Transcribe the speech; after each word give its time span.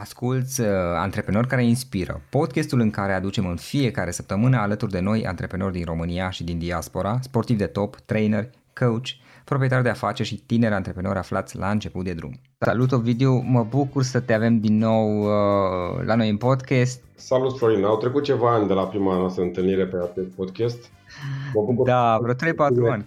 Asculți 0.00 0.60
uh, 0.60 0.66
Antreprenori 0.96 1.46
care 1.46 1.64
inspiră, 1.64 2.20
podcastul 2.30 2.80
în 2.80 2.90
care 2.90 3.12
aducem 3.12 3.46
în 3.46 3.56
fiecare 3.56 4.10
săptămână 4.10 4.56
alături 4.56 4.90
de 4.90 5.00
noi 5.00 5.26
antreprenori 5.26 5.72
din 5.72 5.84
România 5.84 6.30
și 6.30 6.44
din 6.44 6.58
diaspora, 6.58 7.18
sportivi 7.22 7.58
de 7.58 7.66
top, 7.66 7.96
trainer, 7.96 8.50
coach, 8.78 9.06
proprietari 9.44 9.82
de 9.82 9.88
afaceri 9.88 10.28
și 10.28 10.42
tineri 10.46 10.74
antreprenori 10.74 11.18
aflați 11.18 11.56
la 11.56 11.70
început 11.70 12.04
de 12.04 12.12
drum. 12.12 12.40
Salut 12.58 12.92
Ovidiu, 12.92 13.44
mă 13.46 13.66
bucur 13.68 14.02
să 14.02 14.20
te 14.20 14.32
avem 14.32 14.60
din 14.60 14.78
nou 14.78 15.20
uh, 15.20 16.04
la 16.04 16.14
noi 16.14 16.28
în 16.28 16.36
podcast. 16.36 17.02
Salut 17.14 17.56
Florin, 17.56 17.84
au 17.84 17.96
trecut 17.96 18.22
ceva 18.22 18.54
ani 18.54 18.66
de 18.66 18.72
la 18.72 18.86
prima 18.86 19.16
noastră 19.16 19.42
întâlnire 19.42 19.86
pe 19.86 19.96
acest 20.10 20.28
podcast. 20.36 20.90
Mă 21.54 21.62
bucur 21.62 21.86
da, 21.86 22.18
vreo 22.22 22.34
3-4 22.34 22.36
ani. 22.90 23.04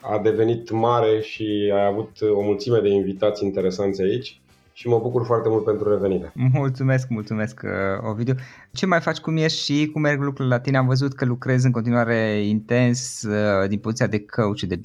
A 0.00 0.18
devenit 0.22 0.70
mare 0.70 1.20
și 1.20 1.72
ai 1.74 1.86
avut 1.86 2.10
o 2.36 2.42
mulțime 2.42 2.78
de 2.80 2.88
invitați 2.88 3.44
interesanți 3.44 4.02
aici 4.02 4.40
și 4.78 4.88
mă 4.88 4.98
bucur 4.98 5.24
foarte 5.24 5.48
mult 5.48 5.64
pentru 5.64 5.88
revenire. 5.88 6.32
Mulțumesc, 6.52 7.08
mulțumesc 7.08 7.60
uh, 7.64 8.10
Ovidiu. 8.10 8.34
Ce 8.72 8.86
mai 8.86 9.00
faci, 9.00 9.18
cum 9.18 9.36
ești 9.36 9.64
și 9.64 9.90
cum 9.92 10.00
merg 10.00 10.22
lucrurile 10.22 10.54
la 10.54 10.60
tine? 10.60 10.76
Am 10.76 10.86
văzut 10.86 11.14
că 11.14 11.24
lucrezi 11.24 11.66
în 11.66 11.72
continuare 11.72 12.46
intens 12.46 13.22
uh, 13.22 13.68
din 13.68 13.78
poziția 13.78 14.06
de 14.06 14.24
coach 14.24 14.60
de 14.60 14.80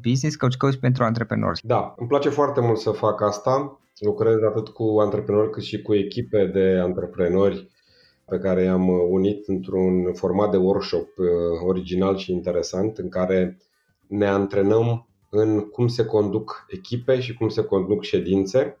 business, 0.00 0.36
coach 0.36 0.56
coach 0.56 0.74
pentru 0.74 1.04
antreprenori. 1.04 1.60
Da, 1.64 1.94
îmi 1.96 2.08
place 2.08 2.28
foarte 2.28 2.60
mult 2.60 2.78
să 2.78 2.90
fac 2.90 3.22
asta. 3.22 3.80
Lucrez 3.98 4.42
atât 4.42 4.68
cu 4.68 4.96
antreprenori 5.00 5.50
cât 5.50 5.62
și 5.62 5.82
cu 5.82 5.94
echipe 5.94 6.46
de 6.46 6.80
antreprenori 6.82 7.68
pe 8.24 8.38
care 8.38 8.62
i-am 8.62 8.88
unit 9.10 9.48
într-un 9.48 10.12
format 10.12 10.50
de 10.50 10.56
workshop 10.56 11.08
uh, 11.18 11.26
original 11.66 12.16
și 12.16 12.32
interesant 12.32 12.98
în 12.98 13.08
care 13.08 13.58
ne 14.06 14.26
antrenăm 14.26 15.08
în 15.30 15.60
cum 15.60 15.88
se 15.88 16.04
conduc 16.04 16.66
echipe 16.68 17.20
și 17.20 17.34
cum 17.34 17.48
se 17.48 17.64
conduc 17.64 18.02
ședințe 18.02 18.79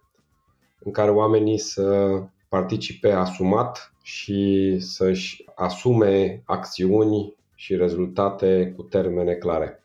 în 0.84 0.92
care 0.92 1.10
oamenii 1.10 1.58
să 1.58 2.18
participe 2.48 3.10
asumat 3.10 3.92
și 4.02 4.76
să-și 4.80 5.44
asume 5.54 6.42
acțiuni 6.44 7.36
și 7.54 7.76
rezultate 7.76 8.72
cu 8.76 8.82
termene 8.82 9.34
clare. 9.34 9.82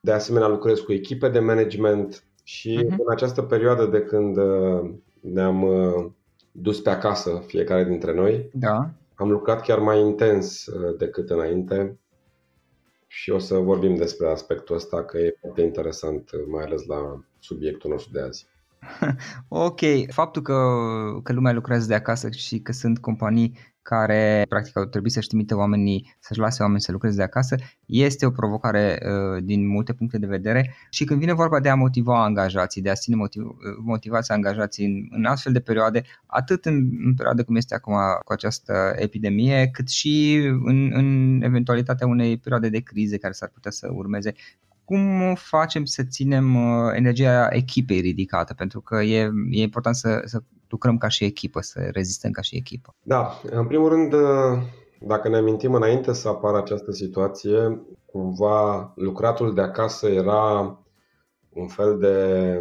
De 0.00 0.12
asemenea, 0.12 0.48
lucrez 0.48 0.78
cu 0.78 0.92
echipe 0.92 1.28
de 1.28 1.38
management 1.38 2.24
și 2.42 2.80
uh-huh. 2.84 2.88
în 2.88 3.10
această 3.10 3.42
perioadă 3.42 3.86
de 3.86 4.00
când 4.00 4.36
uh, 4.36 4.90
ne-am 5.20 5.62
uh, 5.62 6.06
dus 6.52 6.80
pe 6.80 6.90
acasă 6.90 7.42
fiecare 7.46 7.84
dintre 7.84 8.14
noi, 8.14 8.50
da. 8.52 8.90
am 9.14 9.30
lucrat 9.30 9.62
chiar 9.62 9.78
mai 9.78 10.00
intens 10.00 10.66
uh, 10.66 10.96
decât 10.98 11.30
înainte 11.30 11.98
și 13.06 13.30
o 13.30 13.38
să 13.38 13.54
vorbim 13.54 13.94
despre 13.94 14.26
aspectul 14.26 14.76
ăsta 14.76 15.04
că 15.04 15.18
e 15.18 15.36
foarte 15.40 15.62
interesant, 15.62 16.30
mai 16.46 16.64
ales 16.64 16.86
la 16.86 17.24
subiectul 17.38 17.90
nostru 17.90 18.12
de 18.12 18.20
azi. 18.20 18.46
ok, 19.48 19.80
faptul 20.08 20.42
că, 20.42 20.54
că 21.22 21.32
lumea 21.32 21.52
lucrează 21.52 21.86
de 21.86 21.94
acasă 21.94 22.30
și 22.30 22.58
că 22.58 22.72
sunt 22.72 22.98
companii 22.98 23.74
care 23.84 24.44
practic 24.48 24.76
au 24.76 24.84
trebuit 24.84 25.12
să-și 25.12 25.28
trimită 25.28 25.56
oamenii, 25.56 26.16
să-și 26.20 26.40
lase 26.40 26.62
oameni 26.62 26.80
să 26.80 26.92
lucreze 26.92 27.16
de 27.16 27.22
acasă, 27.22 27.56
este 27.86 28.26
o 28.26 28.30
provocare 28.30 28.98
uh, 29.02 29.42
din 29.44 29.68
multe 29.68 29.92
puncte 29.92 30.18
de 30.18 30.26
vedere. 30.26 30.74
Și 30.90 31.04
când 31.04 31.20
vine 31.20 31.32
vorba 31.32 31.60
de 31.60 31.68
a 31.68 31.74
motiva 31.74 32.24
angajații, 32.24 32.82
de 32.82 32.90
a 32.90 32.94
ține 32.94 33.16
motiv, 33.16 33.42
uh, 33.42 33.54
motivați 33.84 34.30
angajații 34.30 34.86
în, 34.86 35.08
în 35.10 35.24
astfel 35.24 35.52
de 35.52 35.60
perioade, 35.60 36.02
atât 36.26 36.64
în, 36.64 36.74
în 37.04 37.14
perioade 37.14 37.42
cum 37.42 37.56
este 37.56 37.74
acum 37.74 37.94
cu 38.24 38.32
această 38.32 38.92
epidemie, 38.96 39.68
cât 39.72 39.88
și 39.88 40.34
în, 40.64 40.90
în 40.92 41.40
eventualitatea 41.42 42.06
unei 42.06 42.38
perioade 42.38 42.68
de 42.68 42.80
crize 42.80 43.18
care 43.18 43.32
s-ar 43.32 43.48
putea 43.48 43.70
să 43.70 43.88
urmeze, 43.92 44.34
cum 44.84 45.34
facem 45.34 45.84
să 45.84 46.02
ținem 46.02 46.54
uh, 46.54 46.92
energia 46.94 47.48
echipei 47.50 48.00
ridicată? 48.00 48.54
Pentru 48.54 48.80
că 48.80 49.02
e, 49.02 49.30
e 49.50 49.62
important 49.62 49.94
să, 49.94 50.22
să 50.24 50.42
lucrăm 50.68 50.98
ca 50.98 51.08
și 51.08 51.24
echipă, 51.24 51.60
să 51.60 51.88
rezistăm 51.92 52.30
ca 52.30 52.40
și 52.40 52.56
echipă. 52.56 52.94
Da, 53.02 53.40
în 53.50 53.66
primul 53.66 53.88
rând, 53.88 54.12
uh, 54.12 54.62
dacă 55.00 55.28
ne 55.28 55.36
amintim 55.36 55.74
înainte 55.74 56.12
să 56.12 56.28
apară 56.28 56.56
această 56.56 56.92
situație, 56.92 57.82
cumva 58.06 58.92
lucratul 58.96 59.54
de 59.54 59.60
acasă 59.60 60.08
era 60.08 60.78
un 61.48 61.68
fel 61.68 61.98
de 61.98 62.58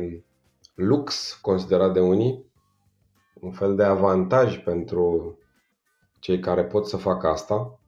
lux 0.75 1.38
considerat 1.41 1.94
de 1.94 2.00
unii, 2.00 2.51
un 3.41 3.51
fel 3.51 3.75
de 3.75 3.84
avantaj 3.84 4.63
pentru 4.63 5.38
cei 6.19 6.40
care 6.40 6.63
pot 6.63 6.88
să 6.88 6.97
facă 6.97 7.28
asta. 7.28 7.79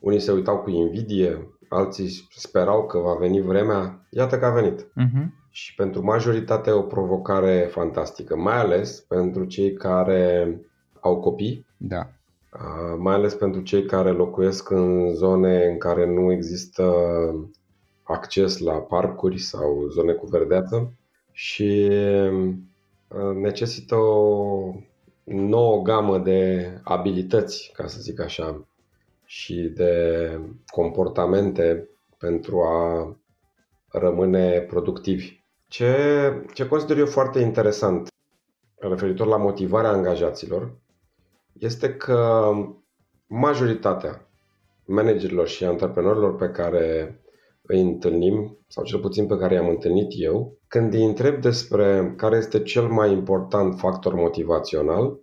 Unii 0.00 0.20
se 0.20 0.32
uitau 0.32 0.58
cu 0.58 0.70
invidie, 0.70 1.58
alții 1.70 2.28
sperau 2.36 2.86
că 2.86 2.98
va 2.98 3.14
veni 3.14 3.40
vremea, 3.40 4.06
iată 4.10 4.38
că 4.38 4.44
a 4.44 4.50
venit. 4.50 4.82
Uh-huh. 4.82 5.26
Și 5.50 5.74
pentru 5.74 6.04
majoritate 6.04 6.70
e 6.70 6.72
o 6.72 6.82
provocare 6.82 7.68
fantastică, 7.70 8.36
mai 8.36 8.56
ales 8.56 9.00
pentru 9.00 9.44
cei 9.44 9.72
care 9.72 10.60
au 11.00 11.20
copii, 11.20 11.66
da. 11.76 12.10
mai 12.98 13.14
ales 13.14 13.34
pentru 13.34 13.60
cei 13.60 13.84
care 13.84 14.10
locuiesc 14.10 14.70
în 14.70 15.14
zone 15.14 15.66
în 15.66 15.78
care 15.78 16.06
nu 16.06 16.32
există 16.32 16.94
acces 18.02 18.58
la 18.58 18.72
parcuri 18.72 19.38
sau 19.38 19.88
zone 19.88 20.12
cu 20.12 20.26
verdeață 20.26 20.92
și 21.32 21.90
necesită 23.34 23.94
o 23.94 24.74
nouă 25.24 25.82
gamă 25.82 26.18
de 26.18 26.70
abilități, 26.82 27.70
ca 27.74 27.86
să 27.86 28.00
zic 28.00 28.20
așa, 28.20 28.66
și 29.32 29.54
de 29.54 30.38
comportamente 30.66 31.88
pentru 32.18 32.62
a 32.62 33.16
rămâne 33.88 34.60
productivi. 34.60 35.44
Ce, 35.68 35.94
ce 36.54 36.66
consider 36.66 36.98
eu 36.98 37.06
foarte 37.06 37.40
interesant 37.40 38.08
referitor 38.74 39.26
la 39.26 39.36
motivarea 39.36 39.90
angajaților 39.90 40.76
este 41.52 41.94
că 41.94 42.50
majoritatea 43.26 44.30
managerilor 44.84 45.48
și 45.48 45.64
antreprenorilor 45.64 46.36
pe 46.36 46.48
care 46.48 47.20
îi 47.62 47.80
întâlnim, 47.80 48.58
sau 48.66 48.84
cel 48.84 49.00
puțin 49.00 49.26
pe 49.26 49.36
care 49.36 49.54
i-am 49.54 49.68
întâlnit 49.68 50.08
eu, 50.10 50.58
când 50.68 50.94
îi 50.94 51.04
întreb 51.04 51.40
despre 51.40 52.14
care 52.16 52.36
este 52.36 52.62
cel 52.62 52.88
mai 52.88 53.12
important 53.12 53.78
factor 53.78 54.14
motivațional, 54.14 55.18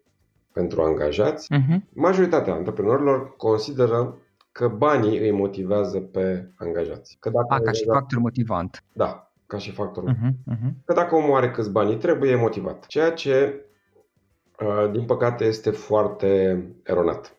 pentru 0.57 0.81
angajați, 0.81 1.47
uh-huh. 1.53 1.79
majoritatea 1.93 2.53
antreprenorilor 2.53 3.35
consideră 3.35 4.17
că 4.51 4.67
banii 4.67 5.17
îi 5.19 5.31
motivează 5.31 5.99
pe 5.99 6.51
angajați. 6.55 7.17
Că 7.19 7.29
dacă 7.29 7.45
A, 7.49 7.59
ca 7.59 7.71
și 7.71 7.85
factor 7.85 8.19
motivant. 8.19 8.83
Da, 8.93 9.31
ca 9.45 9.57
și 9.57 9.71
factor 9.71 10.03
uh-huh, 10.03 10.53
uh-huh. 10.53 10.71
Că 10.85 10.93
dacă 10.93 11.15
omul 11.15 11.35
are 11.35 11.51
câți 11.51 11.71
bani 11.71 11.95
trebuie, 11.95 12.31
e 12.31 12.35
motivat. 12.35 12.85
Ceea 12.85 13.11
ce, 13.11 13.65
uh, 14.59 14.91
din 14.91 15.05
păcate, 15.05 15.45
este 15.45 15.69
foarte 15.69 16.61
eronat. 16.83 17.35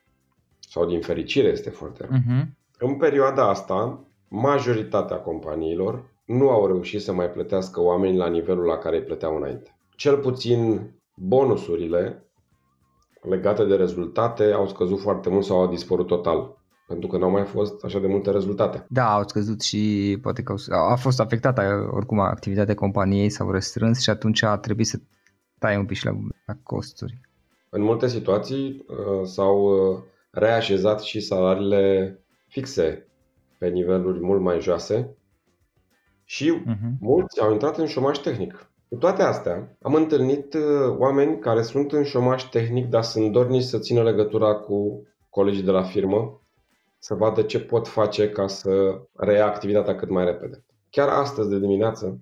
Sau 0.58 0.86
din 0.86 1.00
fericire 1.00 1.48
este 1.48 1.70
foarte 1.70 2.02
eronat. 2.02 2.22
Uh-huh. 2.22 2.46
În 2.78 2.94
perioada 2.94 3.48
asta, 3.48 4.04
majoritatea 4.28 5.16
companiilor 5.16 6.04
nu 6.24 6.50
au 6.50 6.66
reușit 6.66 7.02
să 7.02 7.12
mai 7.12 7.30
plătească 7.30 7.80
oamenii 7.80 8.18
la 8.18 8.28
nivelul 8.28 8.64
la 8.64 8.78
care 8.78 8.96
îi 8.96 9.02
plăteau 9.02 9.36
înainte. 9.36 9.76
Cel 9.96 10.16
puțin 10.16 10.90
bonusurile 11.14 12.27
legate 13.28 13.64
de 13.64 13.74
rezultate 13.74 14.52
au 14.52 14.68
scăzut 14.68 15.00
foarte 15.00 15.28
mult 15.28 15.44
sau 15.44 15.60
au 15.60 15.68
dispărut 15.68 16.06
total. 16.06 16.56
Pentru 16.86 17.08
că 17.08 17.18
nu 17.18 17.24
au 17.24 17.30
mai 17.30 17.44
fost 17.44 17.84
așa 17.84 17.98
de 17.98 18.06
multe 18.06 18.30
rezultate. 18.30 18.86
Da, 18.88 19.14
au 19.14 19.28
scăzut 19.28 19.60
și 19.60 20.18
poate 20.22 20.42
că 20.42 20.54
a 20.90 20.94
fost 20.94 21.20
afectată 21.20 21.88
oricum 21.92 22.18
activitatea 22.20 22.74
companiei, 22.74 23.30
s-au 23.30 23.50
restrâns 23.50 24.00
și 24.00 24.10
atunci 24.10 24.42
a 24.42 24.56
trebuit 24.56 24.86
să 24.86 24.98
tai 25.58 25.76
un 25.76 25.86
pic 25.86 25.96
și 25.96 26.04
la, 26.04 26.12
la 26.46 26.54
costuri. 26.62 27.20
În 27.68 27.82
multe 27.82 28.08
situații 28.08 28.84
uh, 28.88 29.26
s-au 29.26 29.58
uh, 29.62 29.98
reașezat 30.30 31.00
și 31.00 31.20
salariile 31.20 32.18
fixe 32.46 33.06
pe 33.58 33.68
niveluri 33.68 34.20
mult 34.20 34.40
mai 34.40 34.60
joase 34.60 35.16
Și 36.24 36.62
uh-huh. 36.66 36.98
mulți 37.00 37.40
au 37.40 37.52
intrat 37.52 37.78
în 37.78 37.86
șomaj 37.86 38.18
tehnic. 38.18 38.67
Cu 38.88 38.96
toate 38.96 39.22
astea, 39.22 39.76
am 39.82 39.94
întâlnit 39.94 40.54
uh, 40.54 40.96
oameni 40.98 41.38
care 41.38 41.62
sunt 41.62 41.92
în 41.92 42.04
șomaj 42.04 42.48
tehnic, 42.48 42.86
dar 42.86 43.02
sunt 43.02 43.32
dornici 43.32 43.62
să 43.62 43.78
țină 43.78 44.02
legătura 44.02 44.54
cu 44.54 45.06
colegii 45.30 45.62
de 45.62 45.70
la 45.70 45.82
firmă, 45.82 46.42
să 46.98 47.14
vadă 47.14 47.42
ce 47.42 47.60
pot 47.60 47.88
face 47.88 48.30
ca 48.30 48.46
să 48.46 49.00
reia 49.12 49.46
activitatea 49.46 49.94
cât 49.94 50.08
mai 50.08 50.24
repede. 50.24 50.64
Chiar 50.90 51.08
astăzi 51.08 51.48
de 51.48 51.58
dimineață 51.58 52.20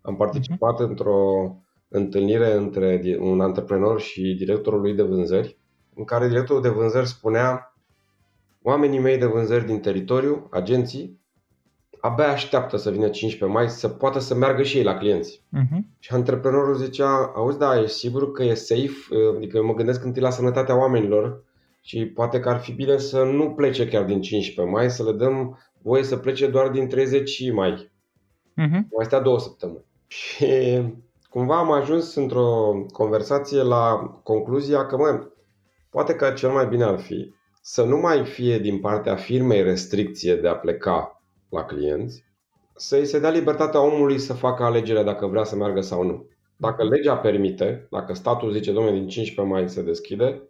am 0.00 0.16
participat 0.16 0.74
uh-huh. 0.74 0.88
într-o 0.88 1.56
întâlnire 1.88 2.52
între 2.52 3.16
un 3.20 3.40
antreprenor 3.40 4.00
și 4.00 4.34
directorul 4.38 4.80
lui 4.80 4.94
de 4.94 5.02
vânzări, 5.02 5.58
în 5.94 6.04
care 6.04 6.28
directorul 6.28 6.62
de 6.62 6.68
vânzări 6.68 7.06
spunea 7.06 7.76
oamenii 8.62 8.98
mei 8.98 9.18
de 9.18 9.26
vânzări 9.26 9.66
din 9.66 9.80
teritoriu, 9.80 10.48
agenții, 10.50 11.20
abia 12.00 12.28
așteaptă 12.28 12.76
să 12.76 12.90
vină 12.90 13.08
15 13.08 13.58
mai 13.58 13.68
să 13.68 13.88
poată 13.88 14.18
să 14.18 14.34
meargă 14.34 14.62
și 14.62 14.76
ei 14.76 14.82
la 14.82 14.96
clienți. 14.96 15.42
Uh-huh. 15.56 15.78
Și 15.98 16.12
antreprenorul 16.12 16.74
zicea, 16.74 17.32
auzi, 17.34 17.58
da, 17.58 17.80
e 17.80 17.86
sigur 17.86 18.32
că 18.32 18.42
e 18.42 18.54
safe? 18.54 18.92
Adică 19.36 19.56
eu 19.56 19.64
mă 19.64 19.74
gândesc 19.74 20.04
întâi 20.04 20.22
la 20.22 20.30
sănătatea 20.30 20.78
oamenilor 20.78 21.44
și 21.80 22.06
poate 22.06 22.40
că 22.40 22.48
ar 22.48 22.58
fi 22.58 22.72
bine 22.72 22.98
să 22.98 23.22
nu 23.22 23.50
plece 23.50 23.88
chiar 23.88 24.04
din 24.04 24.20
15 24.20 24.74
mai, 24.74 24.90
să 24.90 25.02
le 25.02 25.12
dăm 25.12 25.58
voie 25.82 26.02
să 26.02 26.16
plece 26.16 26.46
doar 26.46 26.68
din 26.68 26.88
30 26.88 27.52
mai. 27.52 27.72
Uh-huh. 28.50 28.80
Mai 28.96 29.04
stea 29.04 29.20
două 29.20 29.38
săptămâni. 29.38 29.84
Și 30.06 30.46
cumva 31.30 31.58
am 31.58 31.72
ajuns 31.72 32.14
într-o 32.14 32.72
conversație 32.92 33.62
la 33.62 33.96
concluzia 34.22 34.86
că, 34.86 34.96
mă, 34.96 35.26
poate 35.90 36.14
că 36.14 36.30
cel 36.30 36.50
mai 36.50 36.66
bine 36.66 36.84
ar 36.84 36.98
fi 36.98 37.34
să 37.68 37.84
nu 37.84 37.96
mai 37.96 38.24
fie 38.24 38.58
din 38.58 38.80
partea 38.80 39.14
firmei 39.14 39.62
restricție 39.62 40.34
de 40.36 40.48
a 40.48 40.54
pleca 40.54 41.15
la 41.56 41.64
clienți, 41.64 42.24
să-i 42.74 43.06
se 43.06 43.18
dea 43.18 43.30
libertatea 43.30 43.80
omului 43.80 44.18
să 44.18 44.32
facă 44.32 44.62
alegerea 44.62 45.02
dacă 45.02 45.26
vrea 45.26 45.44
să 45.44 45.56
meargă 45.56 45.80
sau 45.80 46.02
nu. 46.02 46.26
Dacă 46.56 46.84
legea 46.84 47.16
permite, 47.16 47.86
dacă 47.90 48.14
statul 48.14 48.50
zice, 48.50 48.72
domnule, 48.72 48.96
din 48.96 49.08
15 49.08 49.54
mai 49.54 49.68
se 49.68 49.82
deschide, 49.82 50.42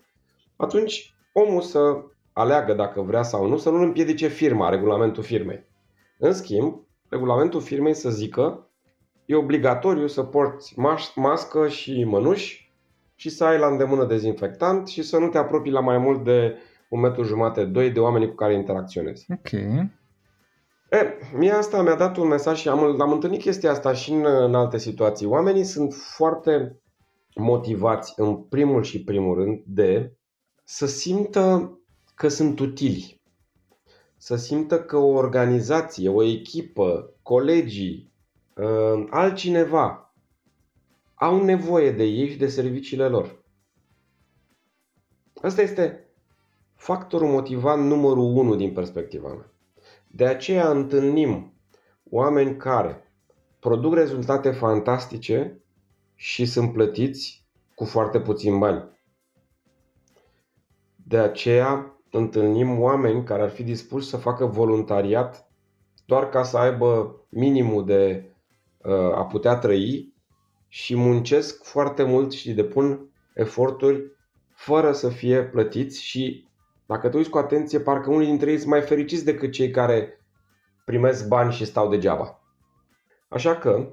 atunci 0.56 1.14
omul 1.32 1.61
să 1.61 1.97
aleagă 2.32 2.75
dacă 2.75 3.00
vrea 3.00 3.23
sau 3.23 3.49
nu, 3.49 3.56
să 3.56 3.70
nu 3.70 3.82
împiedice 3.82 4.29
firma, 4.29 4.69
regulamentul 4.69 5.23
firmei. 5.23 5.64
În 6.19 6.32
schimb, 6.32 6.87
regulamentul 7.08 7.61
firmei 7.61 7.94
să 7.94 8.11
zică 8.11 8.70
e 9.26 9.35
obligatoriu 9.35 10.06
să 10.06 10.23
porți 10.23 10.75
mască 11.14 11.69
și 11.69 12.05
mănuși 12.05 12.73
și 13.14 13.29
să 13.29 13.44
ai 13.44 13.58
la 13.58 13.67
îndemână 13.67 14.05
dezinfectant 14.05 14.88
și 14.88 15.03
să 15.03 15.19
nu 15.19 15.29
te 15.29 15.38
apropii 15.38 15.73
la 15.73 15.81
mai 15.81 15.99
mult 15.99 16.25
de 16.25 16.56
un 16.88 17.00
metru 17.00 17.23
jumate, 17.23 17.64
doi 17.64 17.91
de 17.91 18.00
oamenii 18.00 18.29
cu 18.29 18.35
care 18.35 18.55
interacționezi. 18.55 19.26
Ok. 19.32 19.50
E, 20.90 21.18
mie 21.36 21.50
asta 21.50 21.82
mi-a 21.82 21.94
dat 21.94 22.16
un 22.16 22.28
mesaj 22.28 22.58
și 22.58 22.68
am, 22.68 23.00
am 23.00 23.12
întâlnit 23.12 23.40
chestia 23.40 23.70
asta 23.70 23.92
și 23.92 24.12
în, 24.12 24.24
în 24.24 24.54
alte 24.54 24.78
situații. 24.78 25.26
Oamenii 25.26 25.64
sunt 25.64 25.94
foarte 25.94 26.80
motivați 27.34 28.12
în 28.16 28.36
primul 28.36 28.82
și 28.82 29.04
primul 29.04 29.34
rând 29.34 29.62
de 29.66 30.16
să 30.64 30.86
simtă 30.86 31.78
că 32.14 32.28
sunt 32.28 32.58
utili. 32.58 33.20
Să 34.16 34.36
simtă 34.36 34.82
că 34.82 34.96
o 34.96 35.06
organizație, 35.06 36.08
o 36.08 36.22
echipă, 36.22 37.14
colegii, 37.22 38.12
ă, 38.56 39.06
altcineva 39.10 40.14
au 41.14 41.44
nevoie 41.44 41.92
de 41.92 42.04
ei 42.04 42.28
și 42.28 42.36
de 42.36 42.48
serviciile 42.48 43.08
lor. 43.08 43.44
Asta 45.42 45.62
este 45.62 46.10
factorul 46.74 47.28
motivant 47.28 47.86
numărul 47.86 48.36
unu 48.36 48.54
din 48.54 48.72
perspectiva 48.72 49.28
mea. 49.28 49.56
De 50.16 50.26
aceea 50.26 50.70
întâlnim 50.70 51.54
oameni 52.10 52.56
care 52.56 53.12
produc 53.60 53.94
rezultate 53.94 54.50
fantastice 54.50 55.60
și 56.14 56.46
sunt 56.46 56.72
plătiți 56.72 57.44
cu 57.74 57.84
foarte 57.84 58.20
puțin 58.20 58.58
bani. 58.58 58.84
De 60.96 61.18
aceea 61.18 61.98
întâlnim 62.10 62.80
oameni 62.80 63.24
care 63.24 63.42
ar 63.42 63.50
fi 63.50 63.62
dispuși 63.62 64.06
să 64.06 64.16
facă 64.16 64.46
voluntariat 64.46 65.50
doar 66.06 66.28
ca 66.28 66.42
să 66.42 66.58
aibă 66.58 67.20
minimul 67.28 67.84
de 67.84 68.30
uh, 68.78 68.92
a 68.92 69.24
putea 69.24 69.56
trăi 69.56 70.14
și 70.69 70.96
muncesc 70.96 71.64
foarte 71.64 72.02
mult 72.02 72.32
și 72.32 72.52
depun 72.52 73.10
eforturi 73.34 74.12
fără 74.54 74.92
să 74.92 75.08
fie 75.08 75.42
plătiți 75.44 76.02
și 76.02 76.48
dacă 76.86 77.08
te 77.08 77.16
uiți 77.16 77.30
cu 77.30 77.38
atenție, 77.38 77.80
parcă 77.80 78.10
unii 78.10 78.26
dintre 78.26 78.50
ei 78.50 78.58
sunt 78.58 78.70
mai 78.70 78.82
fericiți 78.82 79.24
decât 79.24 79.52
cei 79.52 79.70
care 79.70 80.20
primesc 80.84 81.28
bani 81.28 81.52
și 81.52 81.64
stau 81.64 81.88
degeaba. 81.88 82.40
Așa 83.28 83.56
că, 83.56 83.88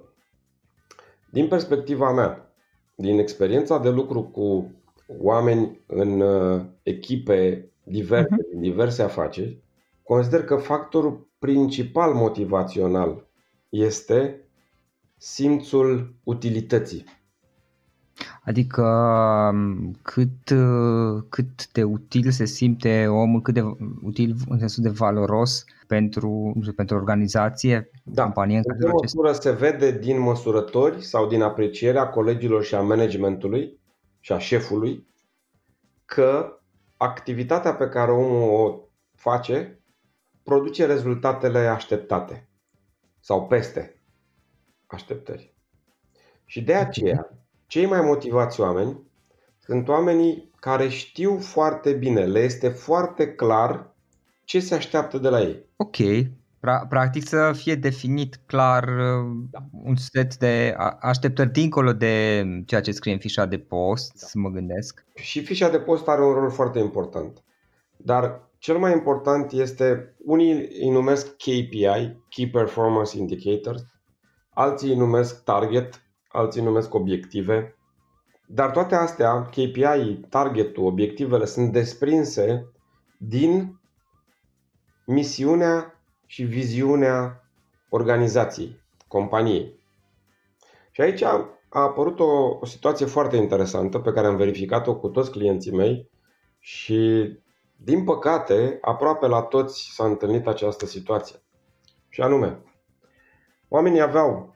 din 1.29 1.47
perspectiva 1.47 2.11
mea, 2.11 2.53
din 2.95 3.19
experiența 3.19 3.77
de 3.79 3.89
lucru 3.89 4.23
cu 4.23 4.71
oameni 5.07 5.79
în 5.87 6.19
uh, 6.19 6.61
echipe 6.83 7.69
diverse, 7.83 8.27
uh-huh. 8.33 8.51
din 8.51 8.61
diverse 8.61 9.01
afaceri, 9.01 9.63
consider 10.03 10.43
că 10.43 10.55
factorul 10.55 11.27
principal 11.39 12.13
motivațional 12.13 13.27
este 13.69 14.47
simțul 15.17 16.15
utilității. 16.23 17.05
Adică 18.43 18.83
um, 19.53 19.92
cât, 20.03 20.50
uh, 20.50 21.23
cât 21.29 21.71
de 21.71 21.83
util 21.83 22.31
se 22.31 22.45
simte 22.45 23.07
omul, 23.07 23.41
cât 23.41 23.53
de 23.53 23.61
util 24.01 24.35
în 24.50 24.59
sensul 24.59 24.83
de 24.83 24.89
valoros 24.89 25.63
pentru, 25.88 26.53
pentru 26.75 26.95
organizație, 26.95 27.89
da. 28.03 28.23
companie. 28.23 28.61
În 28.63 28.77
ce 28.79 28.88
măsură 28.88 29.31
se 29.31 29.51
vede 29.51 29.91
din 29.91 30.19
măsurători 30.19 31.03
sau 31.03 31.27
din 31.27 31.41
aprecierea 31.41 32.07
colegilor 32.07 32.63
și 32.63 32.75
a 32.75 32.81
managementului 32.81 33.79
și 34.19 34.31
a 34.31 34.38
șefului 34.38 35.07
că 36.05 36.59
activitatea 36.97 37.73
pe 37.73 37.89
care 37.89 38.11
omul 38.11 38.59
o 38.59 38.79
face 39.15 39.79
produce 40.44 40.85
rezultatele 40.85 41.59
așteptate 41.59 42.50
sau 43.19 43.47
peste 43.47 44.01
așteptări. 44.85 45.53
Și 46.45 46.61
de 46.61 46.73
aceea 46.73 47.29
cei 47.67 47.85
mai 47.85 48.01
motivați 48.01 48.61
oameni 48.61 49.11
sunt 49.65 49.88
oamenii 49.88 50.51
care 50.60 50.88
știu 50.88 51.38
foarte 51.39 51.92
bine, 51.92 52.25
le 52.25 52.39
este 52.39 52.68
foarte 52.68 53.27
clar 53.27 53.95
ce 54.44 54.60
se 54.60 54.75
așteaptă 54.75 55.18
de 55.18 55.30
la 55.30 55.42
ei. 55.42 55.65
Ok. 55.75 55.95
Practic 56.89 57.27
să 57.27 57.51
fie 57.56 57.75
definit 57.75 58.39
clar 58.45 58.89
da. 59.51 59.60
un 59.83 59.95
set 59.95 60.38
de 60.38 60.75
așteptări 61.00 61.51
dincolo 61.51 61.93
de 61.93 62.46
ceea 62.65 62.82
ce 62.82 62.91
scrie 62.91 63.13
în 63.13 63.20
fișa 63.20 63.46
de 63.46 63.58
post, 63.58 64.20
da. 64.20 64.27
să 64.27 64.38
mă 64.38 64.50
gândesc. 64.50 65.05
Și 65.15 65.43
fișa 65.43 65.70
de 65.70 65.79
post 65.79 66.08
are 66.08 66.25
un 66.25 66.34
rol 66.34 66.50
foarte 66.51 66.79
important. 66.79 67.43
Dar 67.98 68.50
cel 68.58 68.77
mai 68.77 68.91
important 68.91 69.51
este, 69.51 70.15
unii 70.25 70.51
îi 70.53 70.89
numesc 70.89 71.36
KPI, 71.36 72.17
Key 72.29 72.50
Performance 72.51 73.17
Indicators, 73.17 73.84
alții 74.50 74.89
îi 74.89 74.98
numesc 74.98 75.43
Target, 75.43 76.01
alții 76.27 76.62
numesc 76.62 76.93
obiective. 76.93 77.77
Dar 78.47 78.71
toate 78.71 78.95
astea, 78.95 79.41
KPI, 79.41 80.19
targetul, 80.29 80.85
obiectivele, 80.85 81.45
sunt 81.45 81.71
desprinse 81.71 82.71
din 83.17 83.79
misiunea 85.05 86.03
și 86.25 86.43
viziunea 86.43 87.47
organizației, 87.89 88.81
companiei. 89.07 89.81
Și 90.91 91.01
aici 91.01 91.21
a 91.21 91.57
apărut 91.69 92.19
o, 92.19 92.57
o 92.59 92.65
situație 92.65 93.05
foarte 93.05 93.35
interesantă 93.35 94.00
pe 94.00 94.12
care 94.12 94.27
am 94.27 94.35
verificat-o 94.35 94.95
cu 94.95 95.07
toți 95.07 95.31
clienții 95.31 95.71
mei 95.71 96.09
și, 96.59 97.31
din 97.75 98.03
păcate, 98.03 98.77
aproape 98.81 99.27
la 99.27 99.41
toți 99.41 99.89
s-a 99.93 100.05
întâlnit 100.05 100.47
această 100.47 100.85
situație. 100.85 101.41
Și 102.09 102.21
anume, 102.21 102.63
oamenii 103.67 104.01
aveau 104.01 104.52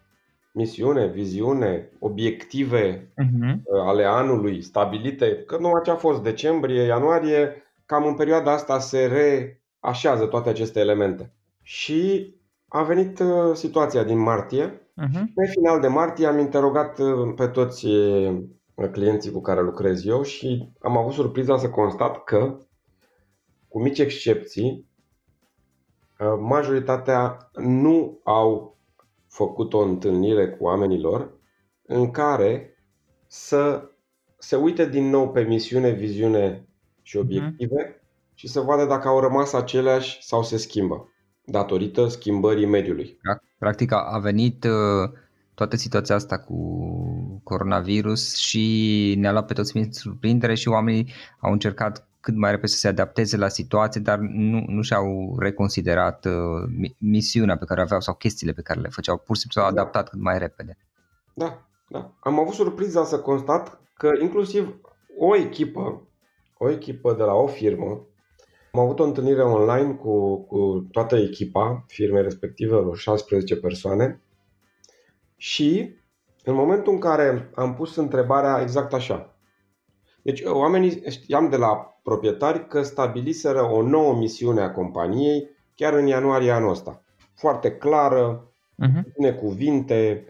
misiune, 0.57 1.07
viziune, 1.07 1.89
obiective 1.99 3.11
uh-huh. 3.23 3.59
ale 3.85 4.03
anului 4.03 4.61
stabilite, 4.61 5.43
că 5.43 5.57
nu 5.57 5.81
ce 5.83 5.91
a 5.91 5.95
fost 5.95 6.21
decembrie, 6.21 6.81
ianuarie, 6.81 7.63
cam 7.85 8.05
în 8.05 8.15
perioada 8.15 8.51
asta 8.51 8.79
se 8.79 9.05
reașează 9.81 10.25
toate 10.25 10.49
aceste 10.49 10.79
elemente. 10.79 11.33
Și 11.61 12.33
a 12.67 12.83
venit 12.83 13.19
uh, 13.19 13.53
situația 13.53 14.03
din 14.03 14.17
martie. 14.17 14.69
Uh-huh. 14.71 15.23
Pe 15.35 15.45
final 15.49 15.79
de 15.79 15.87
martie 15.87 16.27
am 16.27 16.39
interogat 16.39 16.99
uh, 16.99 17.33
pe 17.35 17.47
toți 17.47 17.85
uh, 17.85 18.37
clienții 18.91 19.31
cu 19.31 19.41
care 19.41 19.61
lucrez 19.61 20.05
eu 20.05 20.23
și 20.23 20.71
am 20.81 20.97
avut 20.97 21.13
surpriza 21.13 21.57
să 21.57 21.69
constat 21.69 22.23
că, 22.23 22.57
cu 23.67 23.81
mici 23.81 23.99
excepții, 23.99 24.85
majoritatea 26.39 27.49
nu 27.55 28.19
au 28.23 28.76
făcut 29.37 29.73
o 29.73 29.79
întâlnire 29.79 30.49
cu 30.49 30.63
oamenii 30.63 30.99
lor 30.99 31.31
în 31.81 32.11
care 32.11 32.77
să 33.27 33.89
se 34.37 34.55
uite 34.55 34.89
din 34.89 35.09
nou 35.09 35.31
pe 35.31 35.41
misiune, 35.41 35.89
viziune 35.89 36.67
și 37.01 37.17
mhm. 37.17 37.25
obiective 37.25 37.85
uh-huh. 37.85 38.33
și 38.33 38.47
să 38.47 38.59
vadă 38.59 38.85
dacă 38.85 39.07
au 39.07 39.19
rămas 39.19 39.53
aceleași 39.53 40.17
sau 40.21 40.43
se 40.43 40.57
schimbă. 40.57 41.11
datorită 41.49 42.07
schimbării 42.07 42.65
mediului. 42.65 43.19
Practic 43.57 43.91
a 43.91 44.19
venit 44.21 44.63
uh, 44.63 45.09
toată 45.53 45.75
situația 45.75 46.15
asta 46.15 46.39
cu 46.39 46.57
coronavirus 47.43 48.35
și 48.35 49.15
ne-a 49.17 49.31
luat 49.31 49.45
pe 49.45 49.53
toți 49.53 49.71
prin 49.71 49.91
surprindere 49.91 50.55
și 50.55 50.67
oamenii 50.67 51.11
au 51.39 51.51
încercat 51.51 52.06
cât 52.19 52.35
mai 52.35 52.51
repede 52.51 52.67
să 52.67 52.77
se 52.77 52.87
adapteze 52.87 53.37
la 53.37 53.47
situație, 53.47 54.01
dar 54.01 54.17
nu, 54.19 54.63
nu 54.67 54.81
și-au 54.81 55.35
reconsiderat 55.39 56.25
uh, 56.25 56.93
misiunea 56.97 57.57
pe 57.57 57.65
care 57.65 57.79
o 57.79 57.83
aveau 57.83 57.99
sau 57.99 58.13
chestiile 58.13 58.53
pe 58.53 58.61
care 58.61 58.79
le 58.79 58.89
făceau. 58.89 59.17
Pur 59.17 59.35
și 59.35 59.41
simplu 59.41 59.61
s-au 59.61 59.71
da. 59.71 59.81
adaptat 59.81 60.09
cât 60.09 60.19
mai 60.19 60.37
repede. 60.37 60.77
Da, 61.33 61.67
da. 61.87 62.13
Am 62.19 62.39
avut 62.39 62.53
surpriza 62.53 63.03
să 63.03 63.19
constat 63.19 63.81
că 63.93 64.11
inclusiv 64.21 64.79
o 65.17 65.35
echipă, 65.35 66.07
o 66.57 66.69
echipă 66.69 67.13
de 67.13 67.23
la 67.23 67.33
o 67.33 67.47
firmă, 67.47 68.07
am 68.71 68.79
avut 68.79 68.99
o 68.99 69.03
întâlnire 69.03 69.41
online 69.41 69.93
cu, 69.93 70.37
cu 70.37 70.87
toată 70.91 71.15
echipa 71.15 71.83
firmei 71.87 72.21
respective, 72.21 72.75
16 72.93 73.55
persoane, 73.55 74.21
și 75.35 75.95
în 76.43 76.53
momentul 76.53 76.93
în 76.93 76.99
care 76.99 77.51
am 77.55 77.75
pus 77.75 77.95
întrebarea 77.95 78.61
exact 78.61 78.93
așa, 78.93 79.36
deci 80.27 80.41
oamenii 80.43 81.01
știam 81.09 81.49
de 81.49 81.55
la 81.55 81.99
proprietari 82.03 82.67
că 82.67 82.81
stabiliseră 82.81 83.61
o 83.61 83.81
nouă 83.81 84.15
misiune 84.15 84.61
a 84.61 84.71
companiei 84.71 85.49
chiar 85.75 85.93
în 85.93 86.07
ianuarie 86.07 86.51
anul 86.51 86.69
ăsta. 86.69 87.03
Foarte 87.35 87.71
clară, 87.71 88.51
uh-huh. 88.71 89.35
cuvinte, 89.39 90.25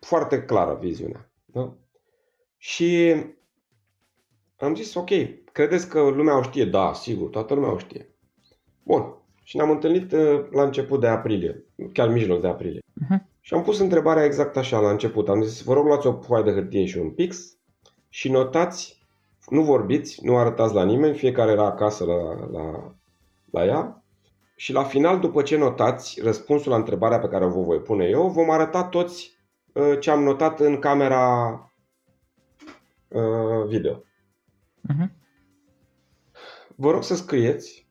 foarte 0.00 0.42
clară 0.42 0.78
viziunea. 0.80 1.30
Da? 1.44 1.76
Și 2.56 3.16
am 4.56 4.74
zis, 4.74 4.94
ok, 4.94 5.10
credeți 5.52 5.88
că 5.88 6.00
lumea 6.00 6.38
o 6.38 6.42
știe? 6.42 6.64
Da, 6.64 6.92
sigur, 6.92 7.28
toată 7.28 7.54
lumea 7.54 7.72
o 7.72 7.78
știe. 7.78 8.14
Bun. 8.82 9.14
Și 9.42 9.56
ne-am 9.56 9.70
întâlnit 9.70 10.12
uh, 10.12 10.46
la 10.50 10.62
început 10.62 11.00
de 11.00 11.06
aprilie, 11.06 11.64
chiar 11.92 12.08
mijloc 12.08 12.40
de 12.40 12.48
aprilie. 12.48 12.80
Uh-huh. 12.80 13.18
Și 13.40 13.54
am 13.54 13.62
pus 13.62 13.78
întrebarea 13.78 14.24
exact 14.24 14.56
așa 14.56 14.80
la 14.80 14.90
început. 14.90 15.28
Am 15.28 15.42
zis, 15.42 15.62
vă 15.62 15.72
rog 15.72 15.86
luați 15.86 16.06
o 16.06 16.20
foaie 16.20 16.44
de 16.44 16.52
hârtie 16.52 16.84
și 16.84 16.98
un 16.98 17.10
pix 17.10 17.56
și 18.08 18.30
notați, 18.30 18.95
nu 19.46 19.62
vorbiți, 19.62 20.24
nu 20.24 20.36
arătați 20.36 20.74
la 20.74 20.84
nimeni, 20.84 21.16
fiecare 21.16 21.50
era 21.50 21.64
acasă 21.64 22.04
la, 22.04 22.48
la, 22.50 22.94
la 23.50 23.64
ea. 23.64 24.02
Și 24.56 24.72
la 24.72 24.84
final, 24.84 25.18
după 25.20 25.42
ce 25.42 25.56
notați 25.56 26.20
răspunsul 26.22 26.70
la 26.70 26.76
întrebarea 26.76 27.18
pe 27.18 27.28
care 27.28 27.44
o 27.44 27.48
vă 27.48 27.60
voi 27.60 27.80
pune 27.80 28.04
eu, 28.04 28.28
vom 28.28 28.50
arăta 28.50 28.84
toți 28.84 29.38
uh, 29.72 29.96
ce 30.00 30.10
am 30.10 30.22
notat 30.22 30.60
în 30.60 30.78
camera 30.78 31.50
uh, 33.08 33.66
video. 33.66 33.94
Uh-huh. 33.94 35.08
Vă 36.74 36.90
rog 36.90 37.02
să 37.02 37.14
scrieți 37.14 37.88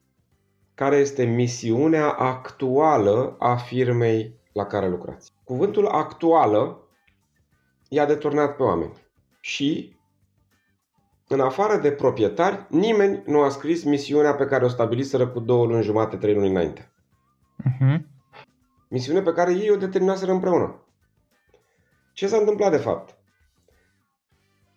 care 0.74 0.96
este 0.96 1.24
misiunea 1.24 2.10
actuală 2.10 3.36
a 3.38 3.56
firmei 3.56 4.34
la 4.52 4.66
care 4.66 4.88
lucrați. 4.88 5.32
Cuvântul 5.44 5.86
actuală 5.86 6.80
i-a 7.88 8.06
deturnat 8.06 8.56
pe 8.56 8.62
oameni. 8.62 8.92
Și, 9.40 9.95
în 11.28 11.40
afară 11.40 11.80
de 11.80 11.90
proprietari, 11.90 12.66
nimeni 12.68 13.22
nu 13.26 13.40
a 13.40 13.48
scris 13.48 13.84
misiunea 13.84 14.34
pe 14.34 14.44
care 14.44 14.64
o 14.64 14.68
stabiliseră 14.68 15.28
cu 15.28 15.40
două 15.40 15.66
luni 15.66 15.82
jumate, 15.82 16.16
trei 16.16 16.34
luni 16.34 16.48
înainte. 16.48 16.92
Uh-huh. 17.60 18.00
Misiune 18.88 19.20
pe 19.20 19.32
care 19.32 19.52
ei 19.52 19.70
o 19.70 19.76
determinaseră 19.76 20.32
împreună. 20.32 20.80
Ce 22.12 22.26
s-a 22.26 22.36
întâmplat 22.36 22.70
de 22.70 22.76
fapt? 22.76 23.18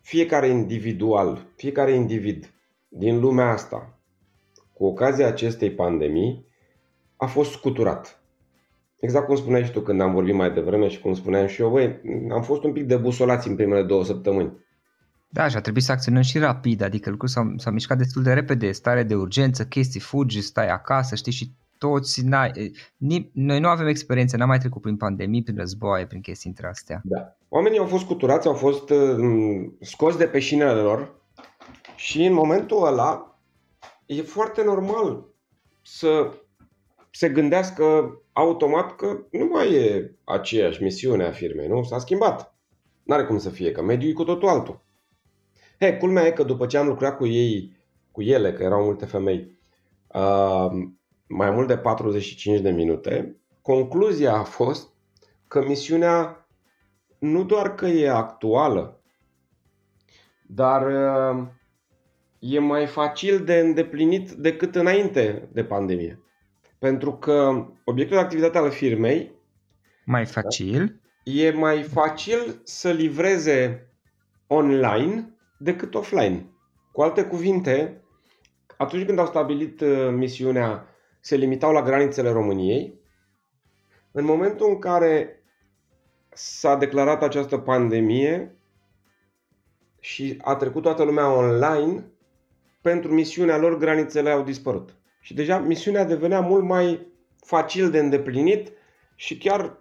Fiecare 0.02 0.48
individual, 0.48 1.46
fiecare 1.56 1.92
individ 1.92 2.54
din 2.88 3.20
lumea 3.20 3.50
asta, 3.50 4.00
cu 4.74 4.86
ocazia 4.86 5.28
acestei 5.28 5.72
pandemii, 5.72 6.48
a 7.18 7.26
fost 7.26 7.52
scuturat 7.52 8.20
exact 9.00 9.26
cum 9.26 9.36
spuneai 9.36 9.64
și 9.64 9.72
tu 9.72 9.82
când 9.82 10.02
am 10.02 10.14
vorbit 10.14 10.34
mai 10.36 10.52
devreme 10.52 10.88
și 10.88 11.02
cum 11.02 11.14
spuneam 11.14 11.48
și 11.48 11.62
eu, 11.62 11.70
băi, 11.70 12.02
am 12.32 12.42
fost 12.42 12.64
un 12.64 12.72
pic 12.72 12.86
debusolați 12.86 13.48
în 13.48 13.56
primele 13.56 13.84
două 13.84 14.04
săptămâni. 14.04 14.68
Da, 15.32 15.48
și 15.48 15.56
a 15.56 15.62
trebuit 15.62 15.84
să 15.84 15.92
acționăm 15.92 16.22
și 16.22 16.38
rapid, 16.38 16.82
adică 16.82 17.10
lucrul 17.10 17.30
s-a, 17.30 17.54
s-a 17.58 17.70
mișcat 17.70 17.98
destul 17.98 18.24
de 18.24 18.34
repede, 18.34 18.72
stare 18.72 19.04
de 19.04 19.16
urgență, 19.16 19.66
chestii, 19.66 20.00
fugi, 20.00 20.42
stai 20.42 20.70
acasă, 20.70 21.16
știi, 21.16 21.32
și 21.32 21.52
toți, 21.78 22.22
n-ai, 22.22 22.72
noi 23.34 23.60
nu 23.60 23.68
avem 23.68 23.88
experiență, 23.88 24.38
n-am 24.38 24.48
mai 24.48 24.60
trecut 24.60 24.82
prin 24.82 24.98
pandemii, 24.98 25.44
prin 25.44 25.58
războaie, 25.58 26.06
prin 26.06 26.22
chestii 26.22 26.50
între 26.50 26.68
astea. 26.68 27.02
Da. 27.04 27.38
Oamenii 27.50 27.80
au 27.80 27.86
fost 27.86 28.06
cuturați, 28.06 28.48
au 28.48 28.54
fost 28.54 28.90
uh, 28.90 29.70
scoți 29.80 30.18
de 30.18 30.26
pe 30.26 30.40
șinele 30.40 30.82
lor 30.82 31.16
și 31.96 32.26
în 32.26 32.34
momentul 32.34 32.86
ăla 32.86 33.40
e 34.06 34.22
foarte 34.22 34.64
normal 34.64 35.26
să 35.82 36.32
se 37.12 37.30
gândească 37.30 38.18
automat 38.34 38.96
că 38.96 39.20
nu 39.32 39.46
mai 39.46 39.74
e 39.74 40.16
aceeași 40.24 40.84
misiune 40.84 41.24
a 41.26 41.32
firmei, 41.32 41.68
nu? 41.68 41.84
S-a 41.84 42.00
schimbat. 42.00 42.56
N-are 43.04 43.26
cum 43.26 43.38
să 43.38 43.50
fie, 43.50 43.72
că 43.72 43.84
mediul 43.84 44.12
e 44.12 44.14
cu 44.14 44.24
totul 44.24 44.48
altul. 44.48 44.82
He, 45.80 45.98
culmea 45.98 46.26
e 46.26 46.32
că 46.32 46.44
după 46.44 46.66
ce 46.66 46.78
am 46.78 46.88
lucrat 46.88 47.18
cu 47.18 47.26
ei, 47.26 47.78
cu 48.12 48.22
ele, 48.22 48.54
că 48.54 48.64
erau 48.64 48.84
multe 48.84 49.06
femei, 49.06 49.60
uh, 50.08 50.70
mai 51.28 51.52
mult 51.52 51.68
de 51.68 51.78
45 51.78 52.60
de 52.60 52.72
minute, 52.72 53.36
concluzia 53.62 54.34
a 54.34 54.44
fost 54.44 54.90
că 55.48 55.66
misiunea 55.66 56.48
nu 57.20 57.44
doar 57.44 57.76
că 57.76 57.86
e 57.86 58.10
actuală, 58.10 59.02
dar 60.48 60.88
uh, 60.88 61.48
e 62.40 62.60
mai 62.60 62.86
facil 62.86 63.44
de 63.44 63.60
îndeplinit 63.60 64.32
decât 64.32 64.76
înainte 64.76 65.50
de 65.52 65.64
pandemie. 65.64 66.24
Pentru 66.80 67.14
că 67.14 67.66
obiectul 67.84 68.18
de 68.18 68.24
activitate 68.24 68.58
al 68.58 68.72
firmei 68.72 69.32
mai 70.06 70.26
facil 70.26 71.02
e 71.24 71.52
mai 71.52 71.84
facil 71.84 72.62
să 72.64 72.92
livreze 72.92 73.90
online 74.48 75.34
decât 75.60 75.96
offline. 75.96 76.46
Cu 76.92 77.02
alte 77.02 77.24
cuvinte, 77.24 78.02
atunci 78.78 79.06
când 79.06 79.20
au 79.20 79.26
stabilit 79.26 79.82
uh, 79.82 80.10
misiunea, 80.12 80.88
se 81.20 81.36
limitau 81.36 81.72
la 81.72 81.82
granițele 81.82 82.30
României. 82.32 83.00
În 84.12 84.26
momentul 84.26 84.70
în 84.70 84.80
care 84.80 85.44
s-a 86.30 86.76
declarat 86.76 87.24
această 87.24 87.58
pandemie 87.58 88.56
și 90.00 90.38
a 90.42 90.56
trecut 90.56 90.82
toată 90.82 91.04
lumea 91.04 91.34
online, 91.34 92.06
pentru 92.82 93.14
misiunea 93.14 93.58
lor 93.58 93.78
granițele 93.78 94.30
au 94.30 94.44
dispărut. 94.44 94.96
Și 95.22 95.34
deja 95.34 95.60
misiunea 95.60 96.04
devenea 96.04 96.40
mult 96.40 96.64
mai 96.64 97.08
facil 97.46 97.90
de 97.90 98.00
îndeplinit 98.00 98.72
și 99.16 99.38
chiar 99.38 99.78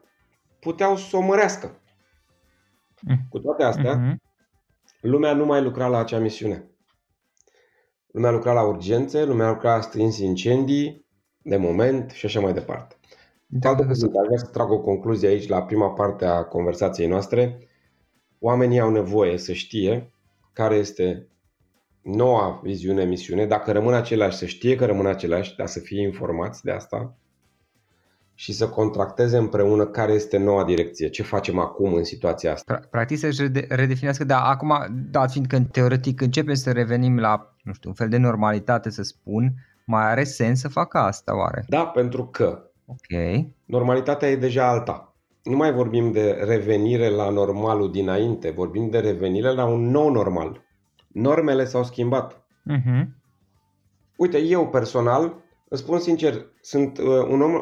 puteau 0.61 0.97
să 0.97 1.17
o 1.17 1.21
mărească. 1.21 1.81
Mm. 3.01 3.17
Cu 3.29 3.39
toate 3.39 3.63
astea, 3.63 3.95
mm-hmm. 3.97 4.28
Lumea 5.01 5.35
nu 5.35 5.45
mai 5.45 5.63
lucra 5.63 5.87
la 5.87 5.99
acea 5.99 6.19
misiune. 6.19 6.71
Lumea 8.07 8.31
lucra 8.31 8.53
la 8.53 8.63
urgențe, 8.63 9.25
lumea 9.25 9.49
lucra 9.49 9.75
la 9.75 9.81
stins 9.81 10.19
incendii, 10.19 11.07
de 11.43 11.57
moment 11.57 12.11
și 12.11 12.27
așa 12.27 12.41
mai 12.41 12.53
departe. 12.53 12.97
Da, 13.47 13.75
da, 13.75 13.83
da. 13.83 13.91
aș 13.91 13.99
vrea 13.99 14.39
să 14.39 14.47
trag 14.53 14.71
o 14.71 14.81
concluzie 14.81 15.29
aici 15.29 15.49
la 15.49 15.63
prima 15.63 15.93
parte 15.93 16.25
a 16.25 16.45
conversației 16.45 17.07
noastre. 17.07 17.69
Oamenii 18.39 18.81
au 18.81 18.91
nevoie 18.91 19.39
să 19.39 19.53
știe 19.53 20.13
care 20.53 20.75
este 20.75 21.29
noua 22.03 22.61
viziune, 22.63 23.05
misiune, 23.05 23.47
dacă 23.47 23.73
rămân 23.73 23.95
aceleași, 23.95 24.37
să 24.37 24.47
știe 24.47 24.77
că 24.77 24.87
rămân 24.87 25.07
aceleași, 25.07 25.57
dar 25.57 25.67
să 25.67 25.79
fie 25.79 26.03
informați 26.03 26.65
de 26.65 26.71
asta 26.71 27.17
și 28.39 28.53
să 28.53 28.69
contracteze 28.69 29.37
împreună 29.37 29.87
care 29.87 30.13
este 30.13 30.39
noua 30.39 30.65
direcție, 30.65 31.09
ce 31.09 31.23
facem 31.23 31.59
acum 31.59 31.93
în 31.95 32.05
situația 32.05 32.53
asta. 32.53 32.81
Practic 32.91 33.19
să-și 33.19 33.43
redefinească, 33.69 34.25
dar 34.25 34.43
acum, 34.45 34.75
dat 35.11 35.31
fiind 35.31 35.47
că 35.47 35.61
teoretic 35.61 36.21
începem 36.21 36.55
să 36.55 36.73
revenim 36.73 37.19
la, 37.19 37.55
nu 37.63 37.73
știu, 37.73 37.89
un 37.89 37.95
fel 37.95 38.09
de 38.09 38.17
normalitate, 38.17 38.91
să 38.91 39.03
spun, 39.03 39.55
mai 39.87 40.11
are 40.11 40.25
sens 40.25 40.61
să 40.61 40.69
facă 40.69 40.99
asta 40.99 41.37
oare? 41.37 41.65
Da, 41.69 41.87
pentru 41.87 42.27
că 42.27 42.63
Ok. 42.87 43.45
normalitatea 43.65 44.29
e 44.31 44.37
deja 44.37 44.69
alta. 44.69 45.15
Nu 45.43 45.57
mai 45.57 45.73
vorbim 45.73 46.13
de 46.13 46.31
revenire 46.31 47.09
la 47.09 47.31
normalul 47.31 47.91
dinainte, 47.93 48.51
vorbim 48.51 48.91
de 48.91 48.99
revenire 48.99 49.53
la 49.53 49.65
un 49.65 49.91
nou 49.91 50.11
normal 50.11 50.67
normele 51.09 51.65
s-au 51.65 51.85
schimbat. 51.85 52.47
Uh-huh. 52.71 53.07
Uite, 54.17 54.39
eu 54.39 54.69
personal, 54.69 55.35
îți 55.69 55.83
spun 55.83 55.99
sincer, 55.99 56.47
sunt 56.61 56.99
uh, 56.99 57.07
un 57.29 57.43
om 57.43 57.53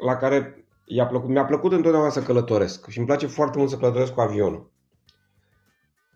la 0.00 0.16
care 0.16 0.64
i-a 0.84 1.06
plăcut, 1.06 1.28
mi-a 1.28 1.44
plăcut 1.44 1.72
întotdeauna 1.72 2.10
să 2.10 2.22
călătoresc 2.22 2.88
și 2.88 2.98
îmi 2.98 3.06
place 3.06 3.26
foarte 3.26 3.58
mult 3.58 3.70
să 3.70 3.76
călătoresc 3.76 4.12
cu 4.12 4.20
avionul. 4.20 4.70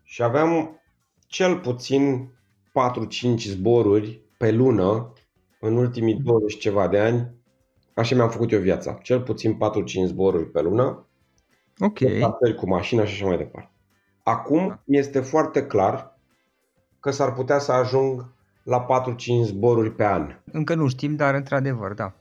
Și 0.03 0.23
aveam 0.23 0.81
cel 1.27 1.59
puțin 1.59 2.33
4-5 3.35 3.37
zboruri 3.37 4.21
pe 4.39 4.51
lună 4.51 5.13
în 5.61 5.77
ultimii 5.77 6.15
20 6.15 6.59
ceva 6.59 6.89
de 6.89 6.99
ani. 6.99 7.31
Așa 7.95 8.15
mi-am 8.15 8.31
făcut 8.31 8.53
eu 8.53 8.61
viața. 8.61 8.93
Cel 8.93 9.21
puțin 9.21 9.57
4-5 10.05 10.05
zboruri 10.07 10.51
pe 10.51 10.61
lună. 10.61 11.07
Ok. 11.79 11.99
Cu 12.57 12.69
mașina 12.69 13.05
și 13.05 13.13
așa 13.15 13.27
mai 13.27 13.37
departe. 13.37 13.71
Acum 14.23 14.69
da. 14.69 14.83
mi 14.85 14.99
este 14.99 15.21
foarte 15.21 15.67
clar 15.67 16.19
că 17.01 17.11
s-ar 17.11 17.33
putea 17.33 17.59
să 17.59 17.73
ajung 17.73 18.33
la 18.63 18.87
4-5 18.87 19.15
zboruri 19.43 19.93
pe 19.93 20.05
an. 20.05 20.37
Încă 20.53 20.75
nu 20.75 20.89
știm, 20.89 21.17
dar 21.17 21.35
într-adevăr, 21.35 21.93
da. 21.93 22.13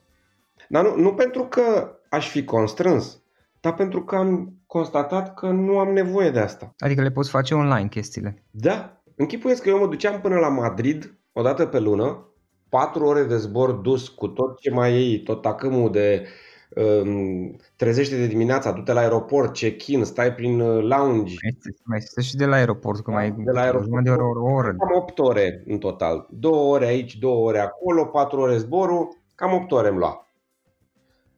Dar 0.73 0.83
nu, 0.83 0.95
nu 0.95 1.13
pentru 1.13 1.43
că 1.43 1.95
aș 2.09 2.29
fi 2.29 2.43
constrâns, 2.43 3.21
dar 3.59 3.73
pentru 3.73 4.03
că 4.03 4.15
am 4.15 4.53
constatat 4.65 5.33
că 5.33 5.47
nu 5.47 5.79
am 5.79 5.93
nevoie 5.93 6.29
de 6.29 6.39
asta. 6.39 6.73
Adică 6.77 7.01
le 7.01 7.11
poți 7.11 7.29
face 7.29 7.53
online 7.53 7.87
chestiile. 7.87 8.43
Da. 8.51 9.01
Închipuiesc 9.15 9.61
că 9.61 9.69
eu 9.69 9.79
mă 9.79 9.87
duceam 9.87 10.21
până 10.21 10.35
la 10.35 10.47
Madrid 10.47 11.17
o 11.31 11.41
dată 11.41 11.65
pe 11.65 11.79
lună, 11.79 12.27
patru 12.69 13.05
ore 13.05 13.23
de 13.23 13.37
zbor 13.37 13.71
dus 13.71 14.07
cu 14.07 14.27
tot 14.27 14.59
ce 14.59 14.69
mai 14.69 14.91
iei, 14.91 15.23
tot 15.23 15.41
tacâmul 15.41 15.91
de 15.91 16.27
um, 16.75 17.55
trezește 17.75 18.17
de 18.17 18.27
dimineața, 18.27 18.71
du-te 18.71 18.93
la 18.93 18.99
aeroport, 18.99 19.53
check-in, 19.53 20.03
stai 20.03 20.33
prin 20.33 20.59
uh, 20.59 20.83
lounge. 20.83 21.35
Mai 21.83 22.01
stă 22.01 22.21
și 22.21 22.35
de 22.35 22.45
la 22.45 22.55
aeroport, 22.55 23.03
că 23.03 23.11
mai 23.11 23.31
de 23.31 23.51
la 23.51 23.61
aeroport. 23.61 24.03
de 24.03 24.09
o 24.09 24.13
oră, 24.13 24.39
o 24.39 24.51
oră. 24.53 24.67
Cam 24.67 24.91
8 24.95 25.19
ore 25.19 25.63
în 25.65 25.77
total. 25.77 26.27
Două 26.29 26.73
ore 26.73 26.85
aici, 26.85 27.17
două 27.17 27.47
ore 27.47 27.59
acolo, 27.59 28.05
patru 28.05 28.39
ore 28.39 28.57
zborul, 28.57 29.17
cam 29.35 29.53
8 29.53 29.71
ore 29.71 29.89
îmi 29.89 29.97
lua. 29.97 30.27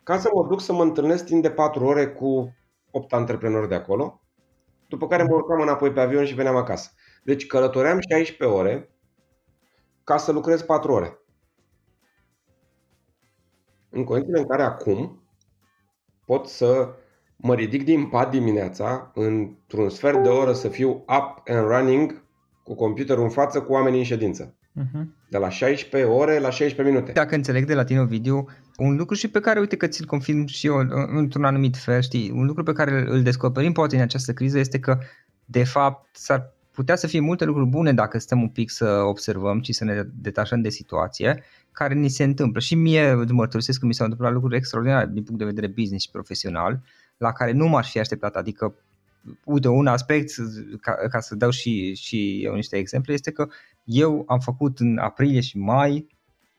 Ca 0.06 0.18
să 0.18 0.30
mă 0.34 0.48
duc 0.48 0.62
să 0.62 0.74
mă 0.74 0.82
întâlnesc 0.82 1.26
timp 1.26 1.42
de 1.42 1.52
4 1.52 1.86
ore 1.86 2.08
cu 2.08 2.56
8 2.92 3.14
antreprenori 3.14 3.68
de 3.68 3.76
acolo, 3.76 4.22
după 4.88 5.08
care 5.08 5.24
mă 5.24 5.36
urcam 5.36 5.62
înapoi 5.62 5.92
pe 5.92 6.00
avion 6.00 6.26
și 6.26 6.34
veneam 6.34 6.56
acasă. 6.56 6.92
Deci 7.24 7.48
călătoream 7.48 8.00
16 8.10 8.58
ore 8.58 8.96
ca 10.04 10.18
să 10.18 10.32
lucrez 10.32 10.62
4 10.62 10.92
ore. 10.92 11.20
În 13.90 14.04
condițiile 14.04 14.40
în 14.40 14.48
care 14.48 14.64
acum 14.64 15.24
pot 16.26 16.48
să 16.48 16.96
mă 17.36 17.56
ridic 17.56 17.84
din 17.84 18.10
pat 18.10 18.30
dimineața, 18.30 19.12
într-un 19.14 19.90
sfert 19.90 20.24
de 20.24 20.30
oră 20.30 20.54
să 20.54 20.70
fiu 20.70 20.90
up 20.90 21.42
and 21.46 21.68
running 21.68 22.24
cu 22.64 22.76
computerul 22.76 23.24
în 23.24 23.30
față 23.30 23.62
cu 23.62 23.72
oamenii 23.72 24.00
în 24.00 24.06
ședință. 24.06 24.55
Uh-huh. 24.82 25.06
De 25.30 25.38
la 25.38 25.50
16 25.50 26.10
ore 26.10 26.40
la 26.40 26.50
16 26.50 26.96
minute. 26.96 27.12
Dacă 27.12 27.36
înțeleg 27.36 27.66
de 27.66 27.74
la 27.74 27.84
tine, 27.84 28.06
video, 28.06 28.48
un 28.78 28.96
lucru 28.96 29.16
și 29.16 29.28
pe 29.28 29.40
care, 29.40 29.60
uite 29.60 29.76
că 29.76 29.88
ți-l 29.88 30.06
confirm 30.06 30.46
și 30.46 30.68
eu 30.68 30.76
într-un 31.08 31.44
anumit 31.44 31.78
fel, 31.78 32.02
știi, 32.02 32.32
un 32.32 32.46
lucru 32.46 32.64
pe 32.64 32.74
care 32.74 33.06
îl 33.08 33.22
descoperim 33.22 33.72
poate 33.72 33.96
în 33.96 34.02
această 34.02 34.34
criză 34.34 34.60
este 34.60 34.80
că, 34.80 34.98
de 35.46 35.64
fapt, 35.64 36.16
s-ar 36.16 36.54
putea 36.72 36.96
să 36.96 37.08
fie 37.08 37.20
multe 37.20 37.46
lucruri 37.46 37.70
bune 37.70 37.94
dacă 37.94 38.18
stăm 38.18 38.42
un 38.42 38.48
pic 38.48 38.70
să 38.70 38.86
observăm 38.86 39.62
și 39.62 39.74
să 39.74 39.84
ne 39.84 40.04
detașăm 40.22 40.62
de 40.62 40.70
situație 40.70 41.44
care 41.72 41.94
ni 41.94 42.10
se 42.10 42.24
întâmplă. 42.24 42.60
Și 42.60 42.76
mie 42.76 43.10
îți 43.10 43.34
mărturisesc 43.34 43.80
că 43.80 43.86
mi 43.86 43.94
s-au 43.94 44.06
întâmplat 44.06 44.34
lucruri 44.34 44.56
extraordinare 44.56 45.10
din 45.12 45.24
punct 45.24 45.40
de 45.40 45.46
vedere 45.46 45.68
business 45.68 46.04
și 46.04 46.12
profesional, 46.12 46.82
la 47.18 47.32
care 47.32 47.52
nu 47.52 47.68
m-aș 47.68 47.92
fi 47.92 48.00
așteptat. 48.00 48.36
Adică, 48.36 48.76
uite, 49.44 49.68
un 49.68 49.88
aspect, 49.88 50.34
ca, 50.82 50.92
ca 51.10 51.20
să 51.20 51.36
dau 51.36 51.50
și, 51.50 51.96
și 51.96 52.42
eu 52.44 52.54
niște 52.54 52.78
exemple, 52.78 53.14
este 53.14 53.32
că 53.32 53.48
eu 53.86 54.24
am 54.28 54.40
făcut 54.40 54.80
în 54.80 54.98
aprilie 54.98 55.42
și 55.42 55.58
mai 55.58 56.08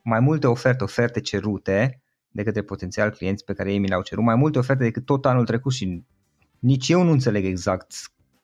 mai 0.02 0.20
multe 0.20 0.46
oferte, 0.46 0.84
oferte 0.84 1.20
cerute 1.20 2.02
de 2.28 2.42
către 2.42 2.62
potențial 2.62 3.10
clienți 3.10 3.44
pe 3.44 3.52
care 3.52 3.72
ei 3.72 3.78
mi 3.78 3.88
le-au 3.88 4.02
cerut, 4.02 4.24
mai 4.24 4.34
multe 4.34 4.58
oferte 4.58 4.82
decât 4.82 5.04
tot 5.04 5.26
anul 5.26 5.44
trecut 5.44 5.72
și 5.72 6.04
nici 6.58 6.88
eu 6.88 7.02
nu 7.02 7.10
înțeleg 7.10 7.44
exact 7.44 7.94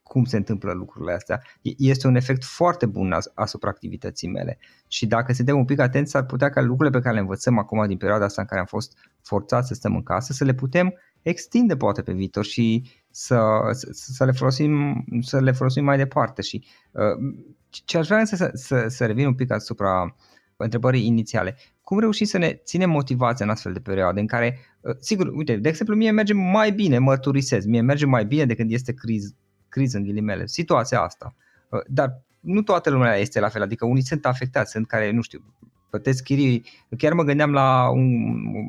cum 0.02 0.24
se 0.24 0.36
întâmplă 0.36 0.72
lucrurile 0.72 1.12
astea. 1.12 1.42
Este 1.62 2.06
un 2.06 2.14
efect 2.14 2.44
foarte 2.44 2.86
bun 2.86 3.14
asupra 3.34 3.68
activității 3.68 4.28
mele 4.28 4.58
și 4.88 5.06
dacă 5.06 5.32
suntem 5.32 5.58
un 5.58 5.64
pic 5.64 5.78
atenți, 5.78 6.10
s-ar 6.10 6.24
putea 6.24 6.50
ca 6.50 6.60
lucrurile 6.60 6.96
pe 6.96 7.02
care 7.02 7.14
le 7.14 7.20
învățăm 7.20 7.58
acum 7.58 7.86
din 7.86 7.96
perioada 7.96 8.24
asta 8.24 8.40
în 8.40 8.46
care 8.46 8.60
am 8.60 8.66
fost 8.66 8.98
forțați 9.22 9.68
să 9.68 9.74
stăm 9.74 9.94
în 9.94 10.02
casă, 10.02 10.32
să 10.32 10.44
le 10.44 10.54
putem 10.54 10.94
extinde 11.22 11.76
poate 11.76 12.02
pe 12.02 12.12
viitor 12.12 12.44
și 12.44 12.90
să, 13.10 13.40
să, 13.70 13.88
să, 13.90 14.24
le, 14.24 14.32
folosim, 14.32 15.04
să 15.20 15.40
le 15.40 15.52
folosim 15.52 15.84
mai 15.84 15.96
departe. 15.96 16.42
Și 16.42 16.64
uh, 16.90 17.34
ce 17.68 17.98
aș 17.98 18.06
vrea 18.06 18.24
să, 18.24 18.50
să, 18.54 18.84
să 18.88 19.06
revin 19.06 19.26
un 19.26 19.34
pic 19.34 19.50
asupra 19.50 20.16
întrebării 20.56 21.06
inițiale. 21.06 21.56
Cum 21.82 21.98
reușim 21.98 22.26
să 22.26 22.38
ne 22.38 22.60
ținem 22.64 22.90
motivația 22.90 23.44
în 23.44 23.50
astfel 23.50 23.72
de 23.72 23.80
perioade 23.80 24.20
în 24.20 24.26
care, 24.26 24.58
uh, 24.80 24.96
sigur, 24.98 25.26
uite, 25.26 25.56
de 25.56 25.68
exemplu, 25.68 25.96
mie 25.96 26.10
merge 26.10 26.32
mai 26.32 26.72
bine, 26.72 26.98
mărturisez, 26.98 27.64
mie 27.64 27.80
merge 27.80 28.06
mai 28.06 28.24
bine 28.24 28.44
de 28.44 28.54
când 28.54 28.72
este 28.72 28.92
criz, 28.92 29.34
criză 29.68 29.96
în 29.96 30.04
ghilimele, 30.04 30.46
situația 30.46 31.00
asta. 31.00 31.34
Uh, 31.68 31.80
dar 31.86 32.22
nu 32.40 32.62
toată 32.62 32.90
lumea 32.90 33.16
este 33.16 33.40
la 33.40 33.48
fel, 33.48 33.62
adică 33.62 33.86
unii 33.86 34.02
sunt 34.02 34.26
afectați, 34.26 34.70
sunt 34.70 34.86
care, 34.86 35.10
nu 35.10 35.20
știu, 35.20 35.54
plătesc 35.92 36.22
chirii. 36.22 36.64
Chiar 36.98 37.12
mă 37.12 37.22
gândeam 37.22 37.52
la 37.52 37.90
un, 37.90 38.08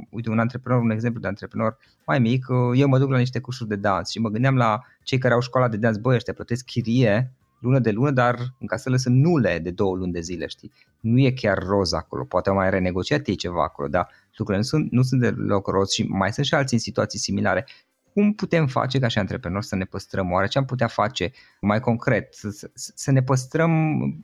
uite, 0.09 0.29
un 0.29 0.39
antreprenor, 0.39 0.81
un 0.81 0.89
exemplu 0.89 1.21
de 1.21 1.27
antreprenor 1.27 1.77
mai 2.05 2.19
mic, 2.19 2.45
uh, 2.49 2.79
eu 2.79 2.87
mă 2.87 2.99
duc 2.99 3.09
la 3.09 3.17
niște 3.17 3.39
cursuri 3.39 3.69
de 3.69 3.75
dans 3.75 4.09
și 4.09 4.19
mă 4.19 4.29
gândeam 4.29 4.55
la 4.55 4.81
cei 5.03 5.17
care 5.17 5.33
au 5.33 5.39
școala 5.39 5.67
de 5.67 5.77
dans, 5.77 5.97
băi, 5.97 6.15
ăștia 6.15 6.33
plătesc 6.33 6.65
chirie 6.65 7.31
lună 7.59 7.79
de 7.79 7.91
lună, 7.91 8.11
dar 8.11 8.35
în 8.59 8.67
casele 8.67 8.97
sunt 8.97 9.15
nule 9.15 9.59
de 9.59 9.71
două 9.71 9.95
luni 9.95 10.11
de 10.11 10.19
zile, 10.19 10.47
știi? 10.47 10.71
Nu 10.99 11.19
e 11.19 11.31
chiar 11.31 11.57
roz 11.57 11.93
acolo, 11.93 12.23
poate 12.23 12.49
au 12.49 12.55
mai 12.55 12.69
renegociat 12.69 13.27
ei 13.27 13.35
ceva 13.35 13.63
acolo, 13.63 13.87
dar 13.87 14.09
lucrurile 14.37 14.57
nu 14.57 14.69
sunt, 14.69 14.91
nu 14.91 15.01
sunt 15.01 15.21
deloc 15.21 15.67
roz 15.67 15.89
și 15.89 16.03
mai 16.03 16.31
sunt 16.31 16.45
și 16.45 16.53
alții 16.53 16.77
în 16.77 16.83
situații 16.83 17.19
similare 17.19 17.65
cum 18.13 18.33
putem 18.33 18.67
face 18.67 18.99
ca 18.99 19.07
și 19.07 19.17
antreprenori 19.17 19.65
să 19.65 19.75
ne 19.75 19.85
păstrăm? 19.85 20.31
Oare 20.31 20.47
ce 20.47 20.57
am 20.57 20.65
putea 20.65 20.87
face 20.87 21.31
mai 21.61 21.79
concret? 21.79 22.33
Să, 22.33 22.69
să 22.73 23.11
ne 23.11 23.23
păstrăm 23.23 23.71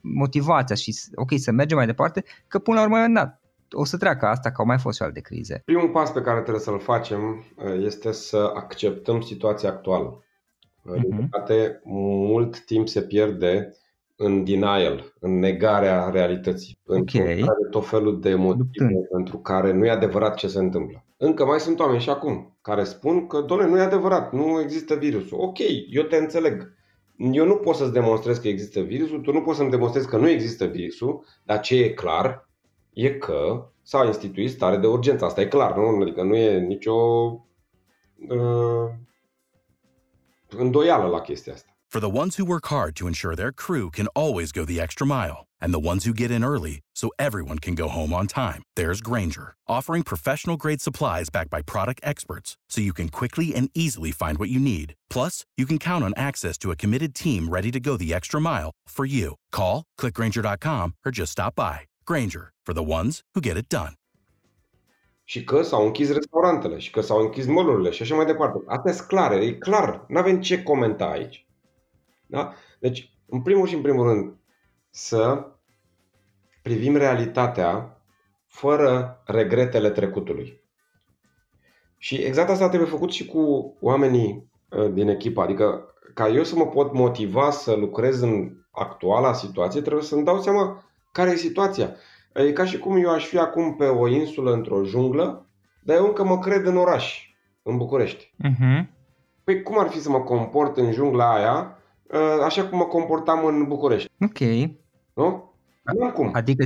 motivația 0.02 0.76
și 0.76 0.94
ok, 1.14 1.30
să 1.36 1.50
mergem 1.50 1.76
mai 1.76 1.86
departe, 1.86 2.24
că 2.48 2.58
până 2.58 2.76
la 2.78 2.84
urmă 2.84 3.06
da, 3.14 3.38
o 3.72 3.84
să 3.84 3.96
treacă 3.96 4.26
asta, 4.26 4.50
că 4.50 4.60
au 4.60 4.66
mai 4.66 4.78
fost 4.78 4.96
și 4.96 5.02
alte 5.02 5.20
crize. 5.20 5.62
Primul 5.64 5.88
pas 5.88 6.12
pe 6.12 6.20
care 6.20 6.40
trebuie 6.40 6.62
să-l 6.62 6.80
facem 6.80 7.44
uh, 7.56 7.84
este 7.84 8.12
să 8.12 8.52
acceptăm 8.54 9.20
situația 9.20 9.68
actuală. 9.68 10.24
Uh-huh. 10.24 11.00
Din 11.00 11.28
păcate, 11.30 11.80
mult 11.84 12.64
timp 12.64 12.88
se 12.88 13.02
pierde 13.02 13.76
în 14.22 14.44
denial, 14.44 15.12
în 15.20 15.38
negarea 15.38 16.10
realității, 16.10 16.78
okay. 16.86 17.40
în 17.40 17.70
tot 17.70 17.88
felul 17.88 18.20
de 18.20 18.34
motive 18.34 18.58
Luptând. 18.58 19.06
pentru 19.08 19.38
care 19.38 19.72
nu 19.72 19.86
e 19.86 19.90
adevărat 19.90 20.34
ce 20.34 20.48
se 20.48 20.58
întâmplă. 20.58 21.04
Încă 21.16 21.44
mai 21.44 21.60
sunt 21.60 21.80
oameni 21.80 22.00
și 22.00 22.10
acum 22.10 22.58
care 22.62 22.84
spun 22.84 23.26
că, 23.26 23.40
doamne, 23.40 23.66
nu 23.66 23.78
e 23.78 23.80
adevărat, 23.80 24.32
nu 24.32 24.60
există 24.60 24.94
virusul. 24.94 25.40
Ok, 25.40 25.58
eu 25.90 26.02
te 26.02 26.16
înțeleg. 26.16 26.72
Eu 27.16 27.46
nu 27.46 27.54
pot 27.56 27.74
să-ți 27.74 27.92
demonstrez 27.92 28.38
că 28.38 28.48
există 28.48 28.80
virusul, 28.80 29.20
tu 29.20 29.32
nu 29.32 29.42
poți 29.42 29.58
să-mi 29.58 29.70
demonstrezi 29.70 30.08
că 30.08 30.16
nu 30.16 30.28
există 30.28 30.64
virusul, 30.64 31.24
dar 31.44 31.60
ce 31.60 31.84
e 31.84 31.90
clar 31.90 32.48
e 32.92 33.10
că 33.10 33.70
s-a 33.82 34.04
instituit 34.04 34.50
stare 34.50 34.76
de 34.76 34.86
urgență. 34.86 35.24
Asta 35.24 35.40
e 35.40 35.46
clar, 35.46 35.76
nu? 35.76 36.00
Adică 36.00 36.22
nu 36.22 36.36
e 36.36 36.58
nicio 36.58 36.94
uh, 38.28 38.90
îndoială 40.48 41.08
la 41.08 41.20
chestia 41.20 41.52
asta. 41.52 41.69
For 41.92 41.98
the 41.98 42.16
ones 42.18 42.36
who 42.36 42.44
work 42.44 42.68
hard 42.68 42.94
to 42.98 43.08
ensure 43.08 43.34
their 43.34 43.50
crew 43.50 43.90
can 43.90 44.06
always 44.14 44.52
go 44.52 44.64
the 44.64 44.78
extra 44.78 45.04
mile, 45.04 45.46
and 45.60 45.74
the 45.74 45.86
ones 45.88 46.04
who 46.04 46.14
get 46.14 46.30
in 46.30 46.44
early 46.44 46.78
so 46.94 47.10
everyone 47.18 47.58
can 47.58 47.74
go 47.74 47.88
home 47.88 48.12
on 48.12 48.28
time, 48.28 48.62
there's 48.76 49.00
Granger, 49.00 49.54
offering 49.66 50.04
professional 50.04 50.56
grade 50.56 50.80
supplies 50.80 51.30
backed 51.30 51.50
by 51.50 51.62
product 51.62 52.00
experts 52.04 52.56
so 52.68 52.80
you 52.80 52.92
can 52.92 53.08
quickly 53.08 53.56
and 53.56 53.70
easily 53.74 54.12
find 54.12 54.38
what 54.38 54.50
you 54.50 54.60
need. 54.60 54.94
Plus, 55.08 55.44
you 55.56 55.66
can 55.66 55.78
count 55.78 56.04
on 56.04 56.14
access 56.16 56.56
to 56.58 56.70
a 56.70 56.76
committed 56.76 57.12
team 57.12 57.48
ready 57.48 57.72
to 57.72 57.80
go 57.80 57.96
the 57.96 58.14
extra 58.14 58.40
mile 58.40 58.70
for 58.86 59.04
you. 59.04 59.34
Call, 59.50 59.82
clickgranger.com, 59.98 60.94
or 61.04 61.10
just 61.10 61.32
stop 61.32 61.56
by. 61.56 61.80
Granger, 62.04 62.52
for 62.64 62.72
the 62.72 62.84
ones 62.84 63.22
who 63.34 63.40
get 63.40 63.56
it 63.56 63.68
done. 63.68 63.94
Și 65.24 65.44
că 65.44 65.62
s-au 65.62 65.86
închis 65.86 66.12
restaurantele, 66.12 66.78
și 66.78 66.90
că 66.90 67.00
s-au 67.00 67.18
închis 67.18 67.46
molurile 67.46 67.90
și 67.90 68.02
așa 68.02 68.14
mai 68.14 68.26
departe. 68.26 68.58
Astea 68.66 69.40
e 69.40 69.52
clar, 69.52 70.04
nu 70.08 70.18
avem 70.18 70.40
ce 70.40 70.62
comenta 70.62 71.04
aici. 71.04 71.44
Da? 72.30 72.52
Deci, 72.78 73.12
în 73.26 73.42
primul 73.42 73.66
și 73.66 73.74
în 73.74 73.82
primul 73.82 74.06
rând, 74.06 74.34
să 74.90 75.46
privim 76.62 76.96
realitatea 76.96 78.02
fără 78.46 79.22
regretele 79.26 79.90
trecutului. 79.90 80.60
Și 81.96 82.14
exact 82.14 82.50
asta 82.50 82.68
trebuie 82.68 82.90
făcut 82.90 83.10
și 83.10 83.26
cu 83.26 83.74
oamenii 83.80 84.50
uh, 84.70 84.92
din 84.92 85.08
echipă. 85.08 85.42
Adică, 85.42 85.94
ca 86.14 86.28
eu 86.28 86.44
să 86.44 86.56
mă 86.56 86.66
pot 86.66 86.92
motiva 86.92 87.50
să 87.50 87.74
lucrez 87.74 88.20
în 88.20 88.52
actuala 88.70 89.32
situație, 89.32 89.80
trebuie 89.80 90.02
să-mi 90.02 90.24
dau 90.24 90.40
seama 90.40 90.84
care 91.12 91.30
e 91.30 91.36
situația. 91.36 91.94
E 92.34 92.52
ca 92.52 92.64
și 92.64 92.78
cum 92.78 92.96
eu 92.96 93.10
aș 93.10 93.26
fi 93.26 93.38
acum 93.38 93.76
pe 93.76 93.84
o 93.84 94.08
insulă 94.08 94.52
într-o 94.52 94.84
junglă, 94.84 95.46
dar 95.82 95.96
eu 95.96 96.06
încă 96.06 96.24
mă 96.24 96.38
cred 96.38 96.66
în 96.66 96.76
oraș, 96.76 97.34
în 97.62 97.76
București. 97.76 98.34
Uh-huh. 98.44 98.84
Păi 99.44 99.62
cum 99.62 99.78
ar 99.78 99.88
fi 99.88 100.00
să 100.00 100.10
mă 100.10 100.20
comport 100.20 100.76
în 100.76 100.92
jungla 100.92 101.34
aia 101.34 101.74
Uh, 101.74 101.79
așa 102.44 102.68
cum 102.68 102.78
mă 102.78 102.84
comportam 102.84 103.44
în 103.44 103.64
București. 103.68 104.10
Ok. 104.20 104.38
Nu? 105.14 105.54
Nu 105.82 106.04
am 106.04 106.12
cum. 106.12 106.30
Adică, 106.32 106.64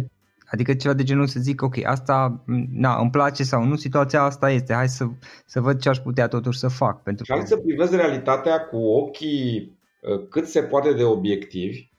adică 0.50 0.74
ceva 0.74 0.94
de 0.94 1.02
genul 1.02 1.26
să 1.26 1.40
zic, 1.40 1.62
ok, 1.62 1.84
asta 1.84 2.44
na, 2.70 2.96
îmi 3.00 3.10
place 3.10 3.42
sau 3.42 3.64
nu, 3.64 3.76
situația 3.76 4.22
asta 4.22 4.50
este, 4.50 4.74
hai 4.74 4.88
să, 4.88 5.04
să 5.46 5.60
văd 5.60 5.80
ce 5.80 5.88
aș 5.88 5.98
putea 5.98 6.28
totuși 6.28 6.58
să 6.58 6.68
fac. 6.68 7.02
Pentru 7.02 7.24
hai 7.28 7.38
că... 7.38 7.46
să 7.46 7.56
privezi 7.56 7.96
realitatea 7.96 8.60
cu 8.60 8.76
ochii 8.76 9.78
uh, 10.00 10.28
cât 10.28 10.46
se 10.46 10.62
poate 10.62 10.92
de 10.92 11.04
obiectivi 11.04 11.92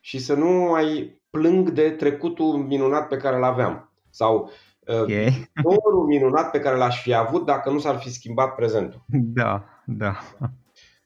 și 0.00 0.18
să 0.18 0.34
nu 0.34 0.50
mai 0.50 1.20
plâng 1.30 1.70
de 1.70 1.90
trecutul 1.90 2.56
minunat 2.56 3.08
pe 3.08 3.16
care 3.16 3.36
îl 3.36 3.44
aveam. 3.44 3.92
Sau 4.10 4.50
uh, 4.86 5.00
okay. 5.00 5.24
viitorul 5.64 6.06
minunat 6.06 6.50
pe 6.50 6.58
care 6.58 6.76
l-aș 6.76 7.02
fi 7.02 7.14
avut 7.14 7.46
dacă 7.46 7.70
nu 7.70 7.78
s-ar 7.78 7.96
fi 7.96 8.10
schimbat 8.10 8.54
prezentul. 8.54 9.04
Da, 9.06 9.64
da. 9.86 10.18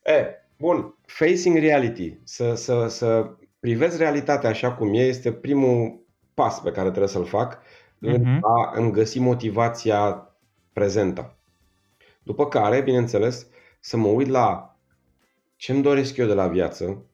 E, 0.03 0.42
bun, 0.63 0.95
facing 1.05 1.57
reality, 1.57 2.17
să, 2.23 2.53
să, 2.53 2.87
să 2.87 3.35
privezi 3.59 3.97
realitatea 3.97 4.49
așa 4.49 4.73
cum 4.73 4.93
e, 4.93 5.01
este 5.01 5.31
primul 5.31 6.05
pas 6.33 6.61
pe 6.61 6.71
care 6.71 6.87
trebuie 6.87 7.09
să-l 7.09 7.25
fac 7.25 7.55
uh-huh. 7.55 7.59
în 7.99 8.39
a 8.41 8.71
îmi 8.75 8.91
găsi 8.91 9.19
motivația 9.19 10.29
prezentă. 10.73 11.37
După 12.23 12.47
care, 12.47 12.81
bineînțeles, 12.81 13.47
să 13.79 13.97
mă 13.97 14.07
uit 14.07 14.27
la 14.27 14.77
ce 15.55 15.71
îmi 15.71 15.81
doresc 15.81 16.17
eu 16.17 16.27
de 16.27 16.33
la 16.33 16.47
viață 16.47 17.05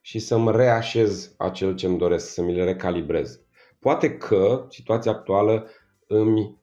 și 0.00 0.18
să-mi 0.18 0.56
reașez 0.56 1.34
acel 1.36 1.74
ce 1.74 1.86
îmi 1.86 1.98
doresc, 1.98 2.32
să 2.32 2.42
mi 2.42 2.54
le 2.54 2.64
recalibrez. 2.64 3.40
Poate 3.78 4.16
că 4.16 4.66
situația 4.70 5.10
actuală 5.10 5.68
îmi 6.06 6.56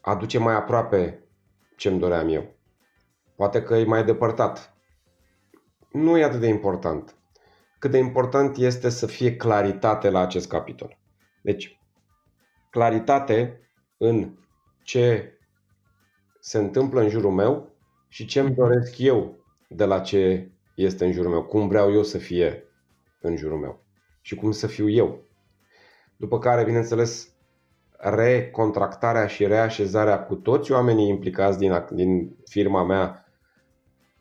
aduce 0.00 0.38
mai 0.38 0.54
aproape 0.54 1.24
ce 1.76 1.88
îmi 1.88 1.98
doream 1.98 2.28
eu. 2.28 2.54
Poate 3.34 3.62
că 3.62 3.74
e 3.74 3.84
mai 3.84 4.04
depărtat. 4.04 4.72
Nu 5.92 6.18
e 6.18 6.24
atât 6.24 6.40
de 6.40 6.46
important. 6.46 7.16
Cât 7.78 7.90
de 7.90 7.98
important 7.98 8.56
este 8.56 8.88
să 8.88 9.06
fie 9.06 9.36
claritate 9.36 10.10
la 10.10 10.20
acest 10.20 10.48
capitol. 10.48 10.98
Deci, 11.42 11.80
claritate 12.70 13.60
în 13.96 14.38
ce 14.82 15.36
se 16.40 16.58
întâmplă 16.58 17.00
în 17.00 17.08
jurul 17.08 17.30
meu 17.30 17.74
și 18.08 18.26
ce 18.26 18.40
îmi 18.40 18.54
doresc 18.54 18.98
eu 18.98 19.36
de 19.68 19.84
la 19.84 20.00
ce 20.00 20.50
este 20.74 21.04
în 21.04 21.12
jurul 21.12 21.30
meu, 21.30 21.44
cum 21.44 21.68
vreau 21.68 21.92
eu 21.92 22.02
să 22.02 22.18
fie 22.18 22.64
în 23.20 23.36
jurul 23.36 23.58
meu 23.58 23.84
și 24.20 24.34
cum 24.34 24.50
să 24.50 24.66
fiu 24.66 24.88
eu. 24.88 25.22
După 26.16 26.38
care, 26.38 26.64
bineînțeles, 26.64 27.32
recontractarea 27.96 29.26
și 29.26 29.46
reașezarea 29.46 30.24
cu 30.24 30.34
toți 30.34 30.72
oamenii 30.72 31.08
implicați 31.08 31.58
din, 31.58 31.86
din 31.90 32.36
firma 32.44 32.84
mea, 32.84 33.21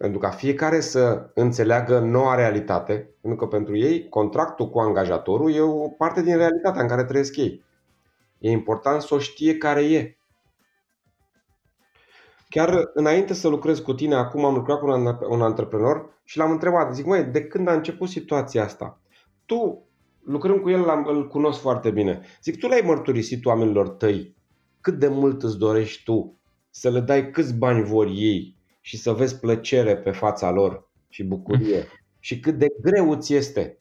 pentru 0.01 0.19
ca 0.19 0.29
fiecare 0.29 0.79
să 0.79 1.29
înțeleagă 1.33 1.99
noua 1.99 2.35
realitate, 2.35 3.15
pentru 3.21 3.39
că 3.39 3.55
pentru 3.55 3.77
ei 3.77 4.09
contractul 4.09 4.69
cu 4.69 4.79
angajatorul 4.79 5.53
e 5.53 5.59
o 5.59 5.87
parte 5.87 6.21
din 6.21 6.37
realitatea 6.37 6.81
în 6.81 6.87
care 6.87 7.03
trăiesc 7.03 7.37
ei. 7.37 7.63
E 8.39 8.49
important 8.49 9.01
să 9.01 9.13
o 9.13 9.19
știe 9.19 9.57
care 9.57 9.81
e. 9.81 10.17
Chiar 12.49 12.89
înainte 12.93 13.33
să 13.33 13.47
lucrez 13.47 13.79
cu 13.79 13.93
tine, 13.93 14.15
acum 14.15 14.45
am 14.45 14.53
lucrat 14.53 14.79
cu 14.79 14.85
un, 14.85 15.17
un 15.29 15.41
antreprenor 15.41 16.19
și 16.23 16.37
l-am 16.37 16.51
întrebat, 16.51 16.95
zic, 16.95 17.05
măi, 17.05 17.23
de 17.23 17.43
când 17.45 17.67
a 17.67 17.73
început 17.73 18.09
situația 18.09 18.63
asta? 18.63 18.99
Tu, 19.45 19.85
lucrând 20.23 20.61
cu 20.61 20.69
el, 20.69 21.03
îl 21.05 21.27
cunosc 21.27 21.59
foarte 21.59 21.91
bine. 21.91 22.21
Zic, 22.43 22.59
tu 22.59 22.67
l-ai 22.67 22.81
mărturisit 22.85 23.45
oamenilor 23.45 23.89
tăi 23.89 24.35
cât 24.81 24.99
de 24.99 25.07
mult 25.07 25.43
îți 25.43 25.57
dorești 25.57 26.03
tu 26.03 26.39
să 26.69 26.89
le 26.89 26.99
dai 26.99 27.29
câți 27.29 27.55
bani 27.55 27.83
vor 27.83 28.07
ei 28.07 28.59
și 28.81 28.97
să 28.97 29.11
vezi 29.11 29.39
plăcere 29.39 29.97
pe 29.97 30.11
fața 30.11 30.51
lor 30.51 30.89
și 31.07 31.23
bucurie 31.23 31.87
și 32.19 32.39
cât 32.39 32.57
de 32.57 32.67
greu 32.81 33.15
ți 33.15 33.33
este 33.33 33.79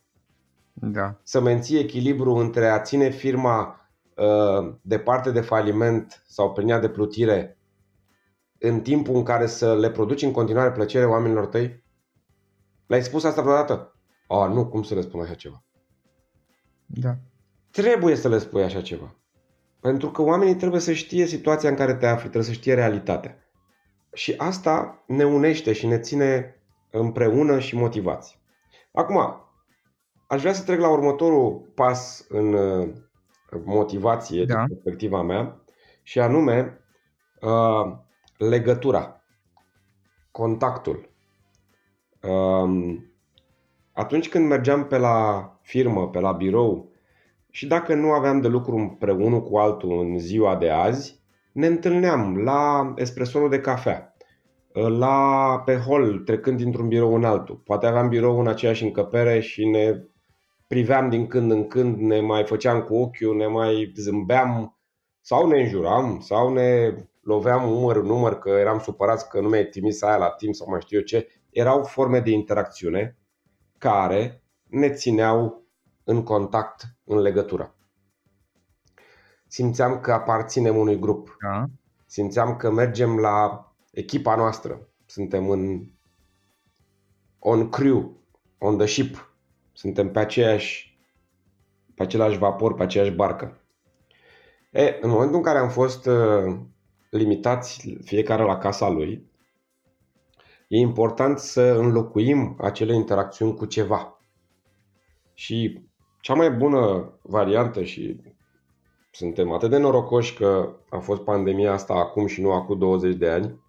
da. 0.73 1.21
să 1.23 1.41
menții 1.41 1.79
echilibru 1.79 2.35
între 2.35 2.69
a 2.69 2.81
ține 2.81 3.11
firma 3.11 3.91
uh, 4.17 4.75
departe 4.81 5.31
de 5.31 5.41
faliment 5.41 6.25
sau 6.27 6.53
prin 6.53 6.69
ea 6.69 6.79
de 6.79 6.89
plutire 6.89 7.59
în 8.59 8.81
timpul 8.81 9.15
în 9.15 9.23
care 9.23 9.47
să 9.47 9.77
le 9.77 9.91
produci 9.91 10.23
în 10.23 10.33
continuare 10.33 10.73
plăcere 10.73 11.05
oamenilor 11.05 11.47
tăi? 11.47 11.85
Le-ai 12.87 13.03
spus 13.03 13.25
asta 13.25 13.43
vreodată? 13.43 13.95
A, 14.27 14.47
nu, 14.47 14.69
cum 14.69 14.83
să 14.83 14.95
le 14.95 15.01
spun 15.01 15.21
așa 15.21 15.35
ceva? 15.35 15.65
Da. 16.87 17.17
Trebuie 17.71 18.15
să 18.15 18.29
le 18.29 18.39
spui 18.39 18.63
așa 18.63 18.81
ceva. 18.81 19.15
Pentru 19.81 20.11
că 20.11 20.23
oamenii 20.23 20.55
trebuie 20.57 20.81
să 20.81 20.93
știe 20.93 21.27
situația 21.27 21.69
în 21.69 21.77
care 21.77 21.95
te 21.95 22.07
afli, 22.07 22.29
trebuie 22.29 22.53
să 22.55 22.59
știe 22.59 22.75
realitatea. 22.75 23.39
Și 24.13 24.35
asta 24.37 25.05
ne 25.07 25.25
unește 25.25 25.73
și 25.73 25.87
ne 25.87 25.99
ține 25.99 26.55
împreună 26.91 27.59
și 27.59 27.77
motivați. 27.77 28.41
Acum, 28.93 29.47
aș 30.27 30.41
vrea 30.41 30.53
să 30.53 30.65
trec 30.65 30.81
la 30.81 30.89
următorul 30.89 31.73
pas 31.75 32.25
în 32.29 32.53
uh, 32.53 32.89
motivație 33.65 34.45
da. 34.45 34.55
din 34.55 34.75
perspectiva 34.75 35.23
mea 35.23 35.61
și 36.03 36.21
anume 36.21 36.81
uh, 37.41 37.97
legătura, 38.37 39.25
contactul. 40.31 41.09
Um, 42.23 43.05
atunci 43.93 44.29
când 44.29 44.47
mergeam 44.47 44.87
pe 44.87 44.99
la 44.99 45.51
firmă, 45.63 46.09
pe 46.09 46.21
la 46.21 46.33
birou 46.33 46.93
și 47.51 47.67
dacă 47.67 47.95
nu 47.95 48.13
aveam 48.13 48.41
de 48.41 48.49
lucru 48.49 48.77
împreună 48.77 49.41
cu 49.41 49.57
altul 49.57 49.99
în 50.01 50.19
ziua 50.19 50.57
de 50.57 50.71
azi, 50.71 51.20
ne 51.53 51.67
întâlneam 51.67 52.37
la 52.37 52.93
espresonul 52.97 53.49
de 53.49 53.61
cafea, 53.61 54.15
la 54.73 55.63
pe 55.65 55.77
hol, 55.77 56.19
trecând 56.19 56.57
dintr-un 56.57 56.89
birou 56.89 57.15
în 57.15 57.25
altul. 57.25 57.57
Poate 57.57 57.87
aveam 57.87 58.09
birou 58.09 58.41
în 58.41 58.47
aceeași 58.47 58.85
încăpere 58.85 59.41
și 59.41 59.67
ne 59.69 60.03
priveam 60.67 61.09
din 61.09 61.27
când 61.27 61.51
în 61.51 61.67
când, 61.67 61.97
ne 61.99 62.21
mai 62.21 62.45
făceam 62.45 62.83
cu 62.83 62.95
ochiul, 62.95 63.37
ne 63.37 63.47
mai 63.47 63.93
zâmbeam 63.97 64.79
sau 65.21 65.49
ne 65.49 65.61
înjuram 65.61 66.21
sau 66.21 66.53
ne 66.53 66.95
loveam 67.21 67.69
număr 67.69 67.97
în 67.97 68.07
număr 68.07 68.39
că 68.39 68.49
eram 68.49 68.79
supărați 68.79 69.29
că 69.29 69.41
nu 69.41 69.49
mi-ai 69.49 69.65
trimis 69.65 70.03
aia 70.03 70.17
la 70.17 70.31
timp 70.31 70.55
sau 70.55 70.71
mai 70.71 70.81
știu 70.81 70.99
eu 70.99 71.05
ce. 71.05 71.29
Erau 71.51 71.83
forme 71.83 72.21
de 72.21 72.31
interacțiune 72.31 73.19
care 73.79 74.43
ne 74.63 74.91
țineau 74.91 75.65
în 76.05 76.23
contact, 76.23 76.85
în 77.05 77.19
legătură. 77.19 77.75
Simțeam 79.51 80.01
că 80.01 80.13
aparținem 80.13 80.77
unui 80.77 80.99
grup. 80.99 81.37
Da. 81.43 81.65
Simțeam 82.07 82.57
că 82.57 82.71
mergem 82.71 83.19
la 83.19 83.67
echipa 83.93 84.37
noastră. 84.37 84.89
Suntem 85.07 85.51
în 85.51 85.87
on 87.39 87.69
crew, 87.69 88.17
on 88.59 88.77
the 88.77 88.87
ship. 88.87 89.35
Suntem 89.73 90.11
pe 90.11 90.19
aceeași 90.19 90.91
pe 91.95 92.03
același 92.03 92.39
vapor, 92.39 92.75
pe 92.75 92.83
aceeași 92.83 93.11
barcă. 93.11 93.61
E, 94.71 94.99
în 95.01 95.11
momentul 95.11 95.37
în 95.37 95.43
care 95.43 95.59
am 95.59 95.69
fost 95.69 96.07
uh, 96.07 96.57
limitați 97.11 97.99
fiecare 98.05 98.43
la 98.43 98.59
casa 98.59 98.89
lui, 98.89 99.31
e 100.69 100.77
important 100.77 101.39
să 101.39 101.63
înlocuim 101.63 102.57
acele 102.61 102.95
interacțiuni 102.95 103.55
cu 103.55 103.65
ceva. 103.65 104.25
Și 105.35 105.89
cea 106.21 106.35
mai 106.35 106.51
bună 106.51 107.13
variantă 107.23 107.83
și 107.83 108.21
suntem 109.11 109.53
atât 109.53 109.71
de 109.71 109.77
norocoși 109.77 110.35
că 110.35 110.77
a 110.91 110.99
fost 110.99 111.21
pandemia 111.21 111.73
asta 111.73 111.95
acum 111.95 112.27
și 112.27 112.41
nu 112.41 112.53
acum 112.53 112.79
20 112.79 113.15
de 113.15 113.29
ani, 113.29 113.61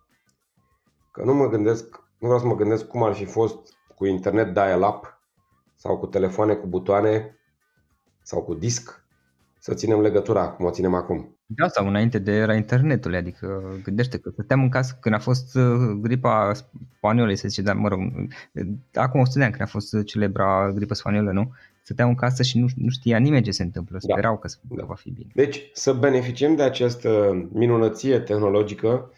că 1.12 1.24
nu 1.24 1.34
mă 1.34 1.50
gândesc, 1.50 1.96
nu 2.18 2.28
vreau 2.28 2.40
să 2.40 2.46
mă 2.46 2.56
gândesc 2.56 2.88
cum 2.88 3.04
ar 3.04 3.14
fi 3.14 3.26
fost 3.26 3.78
cu 3.96 4.06
internet 4.06 4.54
dial-up 4.54 5.20
sau 5.76 5.98
cu 5.98 6.06
telefoane 6.06 6.54
cu 6.54 6.68
butoane 6.68 7.40
sau 8.24 8.44
cu 8.44 8.54
disc 8.54 9.06
să 9.60 9.74
ținem 9.74 10.02
legătura 10.02 10.50
cum 10.50 10.66
o 10.66 10.72
ținem 10.72 10.94
acum. 10.94 11.36
Da, 11.46 11.68
sau 11.68 11.88
înainte 11.88 12.20
de 12.20 12.32
era 12.32 12.54
internetului, 12.54 13.18
adică 13.18 13.80
gândește 13.84 14.18
că 14.18 14.30
stăteam 14.30 14.62
în 14.62 14.70
casă 14.70 14.98
când 15.02 15.16
a 15.16 15.20
fost 15.20 15.56
uh, 15.56 15.98
gripa 16.02 16.52
spaniolă, 16.98 17.34
se 17.34 17.48
zice, 17.48 17.62
dar 17.62 17.76
mă 17.76 17.88
rog, 17.88 18.00
acum 18.94 19.20
100 19.20 19.38
de 19.38 19.44
ani 19.44 19.54
când 19.54 19.68
a 19.68 19.72
fost 19.72 20.04
celebra 20.04 20.72
gripă 20.72 20.94
spaniolă, 20.94 21.32
nu? 21.32 21.52
Stăteam 21.84 22.10
în 22.10 22.16
casă 22.16 22.44
și 22.44 22.58
nu, 22.58 22.66
nu 22.76 22.90
știa 22.90 23.18
nimeni 23.18 23.44
ce 23.44 23.52
se 23.52 23.64
întâmplă, 23.64 23.98
da. 24.02 24.14
sperau 24.14 24.34
da. 24.34 24.40
că, 24.40 24.48
da. 24.76 24.86
va 24.86 24.94
fi 24.94 25.12
bine. 25.12 25.32
Deci 25.34 25.70
să 25.74 25.94
beneficiem 25.94 26.56
de 26.56 26.64
această 26.64 27.32
minunăție 27.54 28.20
tehnologică 28.20 29.12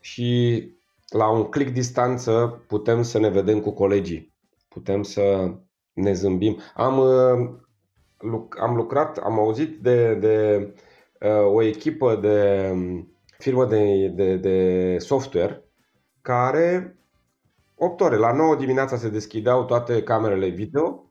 și 0.00 0.62
la 1.08 1.30
un 1.30 1.44
click 1.44 1.72
distanță 1.72 2.62
putem 2.66 3.02
să 3.02 3.18
ne 3.18 3.28
vedem 3.28 3.60
cu 3.60 3.70
colegii, 3.70 4.34
putem 4.68 5.02
să 5.02 5.54
ne 5.92 6.12
zâmbim. 6.12 6.58
Am, 6.74 6.98
uh, 6.98 7.50
am 8.60 8.76
lucrat, 8.76 9.18
am 9.18 9.38
auzit 9.38 9.78
de, 9.78 10.14
de 10.14 10.68
uh, 11.20 11.52
o 11.54 11.62
echipă 11.62 12.16
de 12.16 12.68
um, 12.72 13.12
firmă 13.38 13.66
de, 13.66 14.08
de, 14.08 14.36
de 14.36 14.98
software 14.98 15.62
care 16.22 16.98
8 17.74 18.00
ore, 18.00 18.16
la 18.16 18.32
9 18.32 18.56
dimineața 18.56 18.96
se 18.96 19.08
deschideau 19.08 19.64
toate 19.64 20.02
camerele 20.02 20.48
video 20.48 21.07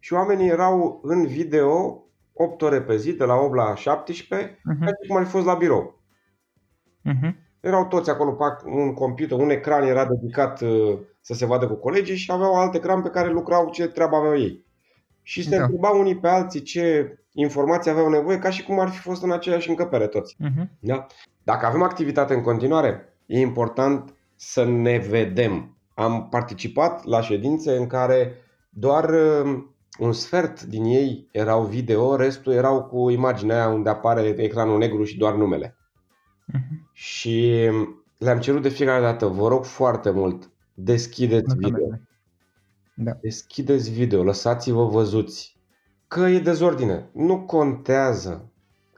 și 0.00 0.12
oamenii 0.12 0.48
erau 0.48 1.00
în 1.02 1.26
video 1.26 2.04
8 2.32 2.62
ore 2.62 2.82
pe 2.82 2.96
zi, 2.96 3.12
de 3.12 3.24
la 3.24 3.34
8 3.34 3.54
la 3.54 3.74
17, 3.74 4.48
uh-huh. 4.50 4.84
ca 4.84 4.90
cum 5.08 5.16
ar 5.16 5.24
fi 5.24 5.30
fost 5.30 5.46
la 5.46 5.54
birou. 5.54 6.02
Uh-huh. 7.04 7.34
Erau 7.60 7.86
toți 7.86 8.10
acolo, 8.10 8.36
un 8.64 8.94
computer, 8.94 9.38
un 9.38 9.50
ecran 9.50 9.82
era 9.82 10.06
dedicat 10.06 10.60
uh, 10.60 10.98
să 11.20 11.34
se 11.34 11.46
vadă 11.46 11.66
cu 11.66 11.74
colegii 11.74 12.16
și 12.16 12.32
aveau 12.32 12.54
alt 12.54 12.74
ecran 12.74 13.02
pe 13.02 13.08
care 13.08 13.30
lucrau 13.30 13.70
ce 13.70 13.88
treabă 13.88 14.16
aveau 14.16 14.38
ei. 14.38 14.64
Și 15.22 15.42
se 15.42 15.56
da. 15.56 15.62
întrebau 15.62 16.00
unii 16.00 16.16
pe 16.16 16.28
alții 16.28 16.62
ce 16.62 17.14
informații 17.32 17.90
aveau 17.90 18.08
nevoie, 18.08 18.38
ca 18.38 18.50
și 18.50 18.64
cum 18.64 18.78
ar 18.78 18.88
fi 18.88 18.98
fost 18.98 19.22
în 19.22 19.32
aceeași 19.32 19.68
încăpere 19.68 20.06
toți. 20.06 20.36
Uh-huh. 20.36 20.66
Da? 20.78 21.06
Dacă 21.42 21.66
avem 21.66 21.82
activitate 21.82 22.34
în 22.34 22.42
continuare, 22.42 23.14
e 23.26 23.40
important 23.40 24.14
să 24.36 24.64
ne 24.64 24.98
vedem. 24.98 25.76
Am 25.94 26.28
participat 26.28 27.04
la 27.04 27.20
ședințe 27.20 27.76
în 27.76 27.86
care 27.86 28.34
doar 28.68 29.08
uh, 29.08 29.64
un 29.98 30.12
sfert 30.12 30.62
din 30.62 30.84
ei 30.84 31.28
erau 31.32 31.64
video, 31.64 32.16
restul 32.16 32.52
erau 32.52 32.84
cu 32.84 33.10
imaginea 33.10 33.56
aia 33.56 33.74
unde 33.74 33.88
apare 33.88 34.22
ecranul 34.22 34.78
negru 34.78 35.04
și 35.04 35.18
doar 35.18 35.34
numele. 35.34 35.76
Uh-huh. 35.76 36.92
Și 36.92 37.68
le-am 38.18 38.40
cerut 38.40 38.62
de 38.62 38.68
fiecare 38.68 39.00
dată, 39.00 39.26
vă 39.26 39.48
rog 39.48 39.64
foarte 39.64 40.10
mult, 40.10 40.50
deschideți 40.74 41.56
video. 41.56 41.88
Da. 42.94 43.12
Deschideți 43.20 43.90
video, 43.90 44.22
lăsați-vă 44.22 44.84
văzuți. 44.84 45.58
Că 46.08 46.20
e 46.20 46.38
dezordine. 46.38 47.10
Nu 47.12 47.40
contează 47.40 48.50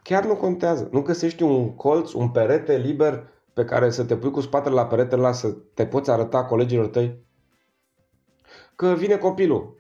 chiar 0.03 0.25
nu 0.25 0.37
contează. 0.37 0.89
Nu 0.93 1.03
găsești 1.03 1.43
un 1.43 1.75
colț, 1.75 2.13
un 2.13 2.29
perete 2.29 2.77
liber 2.77 3.29
pe 3.53 3.65
care 3.65 3.91
să 3.91 4.05
te 4.05 4.17
pui 4.17 4.31
cu 4.31 4.41
spatele 4.41 4.75
la 4.75 4.87
perete 4.87 5.17
la 5.17 5.33
să 5.33 5.49
te 5.75 5.87
poți 5.87 6.11
arăta 6.11 6.45
colegilor 6.45 6.87
tăi? 6.87 7.25
Că 8.77 8.95
vine 8.95 9.17
copilul. 9.17 9.77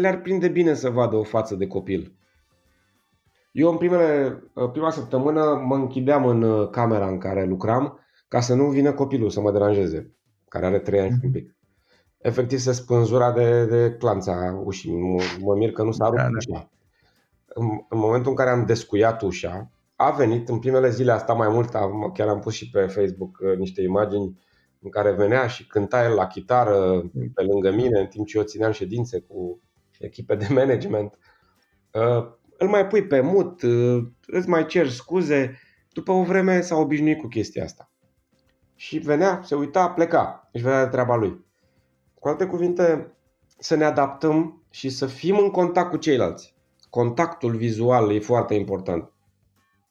Le-ar 0.00 0.20
prinde 0.20 0.48
bine 0.48 0.74
să 0.74 0.90
vadă 0.90 1.16
o 1.16 1.22
față 1.22 1.54
de 1.54 1.66
copil. 1.66 2.16
Eu 3.52 3.70
în 3.70 3.76
primele, 3.76 4.38
prima 4.72 4.90
săptămână 4.90 5.62
mă 5.64 5.74
închideam 5.74 6.26
în 6.26 6.42
uh, 6.42 6.70
camera 6.70 7.08
în 7.08 7.18
care 7.18 7.44
lucram 7.44 7.98
ca 8.28 8.40
să 8.40 8.54
nu 8.54 8.68
vină 8.68 8.92
copilul 8.92 9.30
să 9.30 9.40
mă 9.40 9.52
deranjeze, 9.52 10.14
care 10.48 10.66
are 10.66 10.78
3 10.78 11.00
ani 11.00 11.10
și 11.10 11.18
un 11.22 11.30
pic. 11.30 11.56
Efectiv 12.18 12.58
se 12.58 12.72
spânzura 12.72 13.32
de, 13.32 13.64
de 13.64 13.96
clanța 13.98 14.62
ușii. 14.64 14.92
Mă, 14.92 15.22
mă 15.40 15.54
mir 15.54 15.72
că 15.72 15.82
nu 15.82 15.92
s-a 15.92 16.06
rupt 16.06 16.16
da, 16.16 16.22
da. 16.22 16.36
ușa. 16.36 16.70
În, 17.46 17.66
în 17.88 17.98
momentul 17.98 18.30
în 18.30 18.36
care 18.36 18.50
am 18.50 18.66
descuiat 18.66 19.22
ușa, 19.22 19.70
a 19.96 20.10
venit 20.10 20.48
în 20.48 20.58
primele 20.58 20.90
zile 20.90 21.12
asta 21.12 21.32
mai 21.32 21.48
mult, 21.48 21.74
am, 21.74 22.10
chiar 22.14 22.28
am 22.28 22.40
pus 22.40 22.54
și 22.54 22.70
pe 22.70 22.80
Facebook 22.80 23.38
uh, 23.40 23.56
niște 23.58 23.82
imagini 23.82 24.40
în 24.80 24.90
care 24.90 25.12
venea 25.12 25.46
și 25.46 25.66
cânta 25.66 26.04
el 26.04 26.14
la 26.14 26.26
chitară 26.26 27.02
pe 27.34 27.42
lângă 27.42 27.70
mine 27.70 28.00
în 28.00 28.06
timp 28.06 28.26
ce 28.26 28.36
eu 28.38 28.44
țineam 28.44 28.72
ședințe 28.72 29.20
cu 29.20 29.60
echipe 29.98 30.34
de 30.34 30.46
management. 30.54 31.18
Uh, 31.92 32.26
îl 32.58 32.68
mai 32.68 32.86
pui 32.86 33.06
pe 33.06 33.20
mut, 33.20 33.62
uh, 33.62 34.06
îți 34.26 34.48
mai 34.48 34.66
cer 34.66 34.88
scuze. 34.88 35.60
După 35.92 36.12
o 36.12 36.22
vreme 36.22 36.60
s-a 36.60 36.76
obișnuit 36.76 37.18
cu 37.18 37.26
chestia 37.26 37.64
asta. 37.64 37.90
Și 38.74 38.98
venea, 38.98 39.40
se 39.44 39.54
uita, 39.54 39.88
pleca, 39.88 40.48
își 40.52 40.62
vedea 40.62 40.84
de 40.84 40.90
treaba 40.90 41.16
lui. 41.16 41.44
Cu 42.14 42.28
alte 42.28 42.46
cuvinte, 42.46 43.16
să 43.58 43.74
ne 43.74 43.84
adaptăm 43.84 44.62
și 44.70 44.88
să 44.88 45.06
fim 45.06 45.38
în 45.38 45.50
contact 45.50 45.90
cu 45.90 45.96
ceilalți. 45.96 46.54
Contactul 46.90 47.56
vizual 47.56 48.12
e 48.12 48.18
foarte 48.18 48.54
important. 48.54 49.12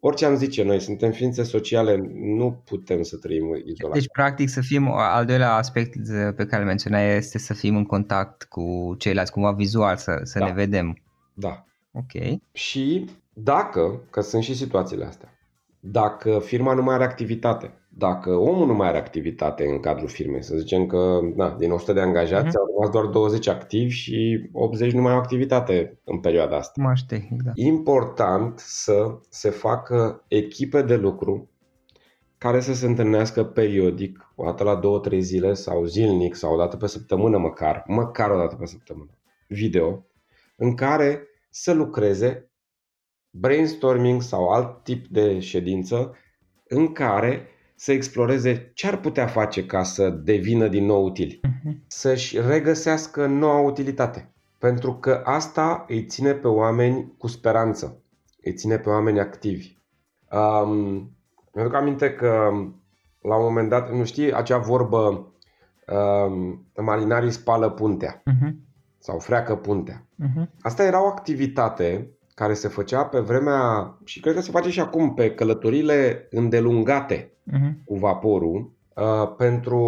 Orice 0.08 0.26
am 0.26 0.36
zice 0.36 0.64
noi, 0.64 0.80
suntem 0.80 1.12
ființe 1.12 1.44
sociale, 1.44 2.12
nu 2.14 2.62
putem 2.66 3.02
să 3.04 3.18
trăim 3.18 3.44
izolați. 3.66 4.00
Deci, 4.00 4.12
practic, 4.12 4.50
să 4.50 4.62
fim, 4.62 4.92
al 4.92 5.26
doilea 5.26 5.54
aspect 5.54 5.96
pe 6.36 6.46
care 6.46 6.62
îl 6.62 6.68
menționai 6.68 7.16
este 7.16 7.38
să 7.38 7.54
fim 7.54 7.76
în 7.76 7.86
contact 7.86 8.44
cu 8.44 8.96
ceilalți, 8.98 9.32
cumva 9.32 9.52
vizual, 9.52 9.96
să, 9.96 10.20
să 10.24 10.40
da. 10.40 10.46
ne 10.46 10.52
vedem. 10.52 10.98
Da. 11.34 11.66
Ok. 11.92 12.40
Și 12.52 13.06
dacă, 13.34 14.02
că 14.10 14.22
sunt 14.22 14.44
și 14.44 14.56
situațiile 14.56 15.06
astea, 15.06 15.30
dacă 15.80 16.40
firma 16.40 16.74
nu 16.74 16.84
mai 16.84 16.96
are 16.96 17.04
activitate, 17.04 17.74
dacă 17.98 18.36
omul 18.36 18.68
nu 18.68 18.74
mai 18.74 18.88
are 18.88 18.98
activitate 18.98 19.66
în 19.66 19.80
cadrul 19.80 20.08
firmei, 20.08 20.44
să 20.44 20.56
zicem 20.56 20.86
că 20.86 21.20
na, 21.36 21.56
din 21.60 21.72
100 21.72 21.94
de 21.94 22.00
angajați 22.00 22.48
uh-huh. 22.48 22.60
au 22.60 22.74
rămas 22.74 22.94
doar 22.94 23.06
20 23.06 23.48
activi 23.48 23.92
și 23.92 24.50
80 24.52 24.92
nu 24.92 25.02
mai 25.02 25.12
au 25.12 25.18
activitate 25.18 26.00
în 26.04 26.20
perioada 26.20 26.58
asta. 26.58 26.82
Maș 26.82 27.02
tehnic, 27.02 27.42
da. 27.42 27.52
Important 27.54 28.60
să 28.60 29.20
se 29.30 29.50
facă 29.50 30.24
echipe 30.28 30.82
de 30.82 30.96
lucru 30.96 31.50
care 32.38 32.60
să 32.60 32.74
se 32.74 32.86
întâlnească 32.86 33.44
periodic, 33.44 34.34
o 34.36 34.44
dată 34.44 34.64
la 34.64 34.80
2-3 35.16 35.18
zile 35.18 35.54
sau 35.54 35.84
zilnic 35.84 36.36
sau 36.36 36.54
o 36.54 36.58
dată 36.58 36.78
pe 36.78 36.88
săptămână 36.88 37.38
măcar, 37.38 37.84
măcar 37.88 38.30
o 38.30 38.38
dată 38.38 38.56
pe 38.56 38.66
săptămână, 38.66 39.10
video, 39.48 40.06
în 40.58 40.76
care 40.76 41.28
să 41.50 41.74
lucreze 41.74 42.52
brainstorming 43.30 44.22
sau 44.22 44.48
alt 44.48 44.84
tip 44.84 45.08
de 45.08 45.40
ședință 45.40 46.16
în 46.68 46.92
care 46.92 47.50
să 47.76 47.92
exploreze 47.92 48.72
ce 48.74 48.88
ar 48.88 48.98
putea 48.98 49.28
face 49.28 49.66
ca 49.66 49.84
să 49.84 50.10
devină 50.10 50.68
din 50.68 50.86
nou 50.86 51.06
util, 51.06 51.40
uh-huh. 51.48 51.72
să-și 51.88 52.40
regăsească 52.40 53.26
noua 53.26 53.60
utilitate. 53.60 54.34
Pentru 54.60 54.94
că 54.94 55.22
asta 55.24 55.86
îi 55.88 56.06
ține 56.06 56.32
pe 56.34 56.48
oameni 56.48 57.14
cu 57.18 57.28
speranță, 57.28 58.02
îi 58.44 58.54
ține 58.54 58.78
pe 58.78 58.90
oameni 58.90 59.20
activi. 59.20 59.78
Um, 60.32 61.12
mi-aduc 61.54 61.74
aminte 61.74 62.14
că 62.14 62.52
la 63.22 63.36
un 63.36 63.44
moment 63.44 63.70
dat, 63.70 63.92
nu 63.92 64.06
știi, 64.06 64.34
acea 64.34 64.58
vorbă 64.58 65.32
um, 65.88 66.66
marinarii 66.78 67.32
spală 67.32 67.70
puntea 67.70 68.24
uh-huh. 68.24 68.52
sau 68.98 69.20
freacă 69.20 69.56
puntea. 69.56 70.08
Uh-huh. 70.24 70.46
Asta 70.62 70.84
era 70.84 71.04
o 71.04 71.08
activitate 71.08 72.15
care 72.36 72.54
se 72.54 72.68
făcea 72.68 73.06
pe 73.06 73.20
vremea, 73.20 73.98
și 74.04 74.20
cred 74.20 74.34
că 74.34 74.42
se 74.42 74.52
face 74.52 74.70
și 74.70 74.80
acum, 74.80 75.14
pe 75.14 75.32
călătorile 75.32 76.28
îndelungate 76.32 77.32
uh-huh. 77.52 77.84
cu 77.86 77.96
vaporul, 77.96 78.72
uh, 78.96 79.34
pentru 79.38 79.80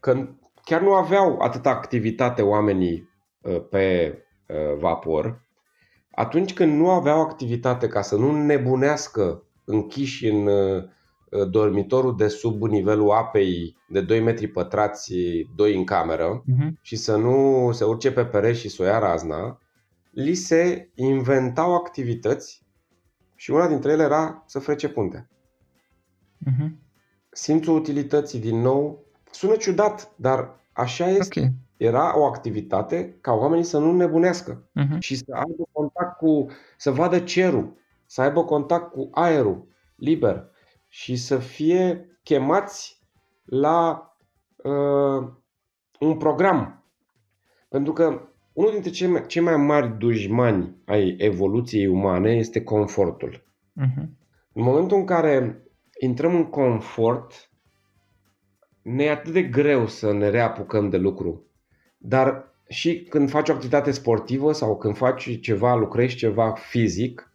că 0.00 0.28
chiar 0.64 0.80
nu 0.80 0.94
aveau 0.94 1.38
atâta 1.38 1.70
activitate 1.70 2.42
oamenii 2.42 3.08
uh, 3.40 3.62
pe 3.70 4.18
uh, 4.48 4.78
vapor, 4.78 5.42
atunci 6.10 6.54
când 6.54 6.78
nu 6.78 6.90
aveau 6.90 7.20
activitate 7.20 7.88
ca 7.88 8.02
să 8.02 8.16
nu 8.16 8.44
nebunească 8.44 9.42
închiși 9.64 10.28
în 10.28 10.46
uh, 10.46 10.84
dormitorul 11.50 12.16
de 12.16 12.28
sub 12.28 12.62
nivelul 12.62 13.10
apei 13.10 13.76
de 13.88 14.00
2 14.00 14.20
metri 14.20 14.46
pătrați, 14.46 15.14
2 15.56 15.76
în 15.76 15.84
cameră 15.84 16.42
uh-huh. 16.42 16.68
și 16.80 16.96
să 16.96 17.16
nu 17.16 17.68
se 17.72 17.84
urce 17.84 18.12
pe 18.12 18.24
pereți 18.24 18.60
și 18.60 18.68
să 18.68 18.82
o 18.82 18.86
ia 18.86 18.98
razna, 18.98 19.58
li 20.14 20.34
se 20.34 20.90
inventau 20.94 21.74
activități 21.74 22.66
și 23.34 23.50
una 23.50 23.68
dintre 23.68 23.92
ele 23.92 24.02
era 24.02 24.42
să 24.46 24.58
frece 24.58 24.88
punte. 24.88 25.28
Uh-huh. 26.46 26.68
Simțul 27.30 27.76
utilității, 27.76 28.38
din 28.40 28.60
nou, 28.60 29.04
sună 29.30 29.56
ciudat, 29.56 30.12
dar 30.16 30.60
așa 30.72 31.08
este. 31.08 31.40
Okay. 31.40 31.52
Era 31.76 32.18
o 32.18 32.24
activitate 32.24 33.16
ca 33.20 33.32
oamenii 33.32 33.64
să 33.64 33.78
nu 33.78 33.92
nebunească 33.92 34.62
uh-huh. 34.62 34.98
și 34.98 35.16
să 35.16 35.32
aibă 35.32 35.68
contact 35.72 36.16
cu, 36.16 36.46
să 36.76 36.90
vadă 36.90 37.20
cerul, 37.20 37.76
să 38.06 38.20
aibă 38.20 38.44
contact 38.44 38.92
cu 38.92 39.08
aerul 39.12 39.66
liber 39.94 40.50
și 40.88 41.16
să 41.16 41.38
fie 41.38 42.08
chemați 42.22 43.02
la 43.44 44.08
uh, 44.56 45.28
un 46.00 46.16
program. 46.16 46.84
Pentru 47.68 47.92
că 47.92 48.28
unul 48.54 48.70
dintre 48.70 48.90
cei 48.90 49.08
mai, 49.08 49.26
cei 49.26 49.42
mai 49.42 49.56
mari 49.56 49.98
dușmani 49.98 50.76
ai 50.84 51.14
evoluției 51.18 51.86
umane 51.86 52.30
este 52.30 52.62
confortul. 52.62 53.42
Uh-huh. 53.80 54.06
În 54.52 54.62
momentul 54.62 54.96
în 54.96 55.04
care 55.04 55.62
intrăm 55.98 56.34
în 56.34 56.44
confort, 56.44 57.50
ne 58.82 59.04
e 59.04 59.10
atât 59.10 59.32
de 59.32 59.42
greu 59.42 59.86
să 59.86 60.12
ne 60.12 60.28
reapucăm 60.28 60.88
de 60.88 60.96
lucru. 60.96 61.46
Dar 61.98 62.52
și 62.68 63.02
când 63.02 63.30
faci 63.30 63.48
o 63.48 63.52
activitate 63.52 63.90
sportivă 63.90 64.52
sau 64.52 64.76
când 64.76 64.96
faci 64.96 65.40
ceva, 65.40 65.74
lucrezi 65.74 66.14
ceva 66.14 66.52
fizic, 66.52 67.32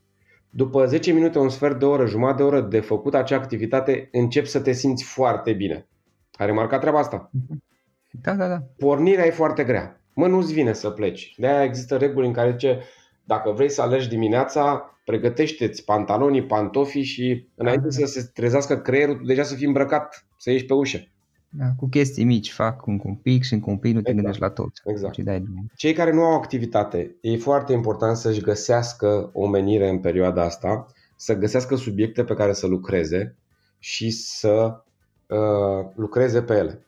după 0.49 0.86
10 0.86 1.12
minute, 1.12 1.39
un 1.39 1.49
sfert 1.49 1.79
de 1.79 1.86
oră, 1.86 2.05
jumătate 2.05 2.38
de 2.38 2.43
oră 2.43 2.62
de 2.62 2.79
făcut 2.79 3.13
acea 3.13 3.36
activitate, 3.36 4.10
începi 4.12 4.47
să 4.47 4.60
te 4.60 4.71
simți 4.71 5.03
foarte 5.03 5.53
bine. 5.53 5.88
Ai 6.32 6.45
remarcat 6.45 6.79
treaba 6.79 6.99
asta? 6.99 7.29
Mhm. 7.34 7.63
Da, 8.12 8.34
da, 8.34 8.47
da. 8.47 8.63
Pornirea 8.77 9.25
e 9.25 9.32
foarte 9.32 9.63
grea 9.63 9.98
mă, 10.19 10.27
nu-ți 10.27 10.53
vine 10.53 10.73
să 10.73 10.89
pleci. 10.89 11.34
De-aia 11.38 11.63
există 11.63 11.97
reguli 11.97 12.27
în 12.27 12.34
care 12.34 12.51
zice, 12.51 12.79
dacă 13.23 13.51
vrei 13.51 13.69
să 13.69 13.82
alergi 13.82 14.10
dimineața, 14.10 14.95
pregătește-ți 15.05 15.86
pantalonii, 15.86 16.45
pantofii 16.45 17.03
și 17.03 17.47
înainte 17.55 17.88
da. 17.88 17.89
să 17.89 18.05
se 18.05 18.29
trezească 18.34 18.77
creierul, 18.77 19.21
deja 19.25 19.43
să 19.43 19.55
fii 19.55 19.65
îmbrăcat, 19.65 20.25
să 20.38 20.51
ieși 20.51 20.65
pe 20.65 20.73
ușă. 20.73 21.08
Da, 21.49 21.65
cu 21.77 21.88
chestii 21.88 22.23
mici, 22.23 22.51
fac 22.51 22.86
un, 22.86 22.99
un 23.03 23.15
pic 23.15 23.43
și 23.43 23.53
un 23.53 23.77
pic, 23.77 23.93
nu 23.93 24.01
te 24.01 24.10
exact. 24.10 24.15
gândești 24.15 24.41
la 24.41 24.49
tot. 24.49 24.71
Exact. 24.86 25.17
Dai 25.17 25.43
Cei 25.75 25.93
care 25.93 26.13
nu 26.13 26.21
au 26.21 26.36
activitate, 26.36 27.15
e 27.21 27.38
foarte 27.38 27.73
important 27.73 28.17
să-și 28.17 28.41
găsească 28.41 29.29
o 29.34 29.47
menire 29.47 29.89
în 29.89 29.99
perioada 29.99 30.43
asta, 30.43 30.86
să 31.15 31.38
găsească 31.38 31.75
subiecte 31.75 32.23
pe 32.23 32.34
care 32.34 32.53
să 32.53 32.67
lucreze 32.67 33.36
și 33.79 34.10
să 34.10 34.84
uh, 35.27 35.91
lucreze 35.95 36.41
pe 36.41 36.53
ele. 36.53 36.86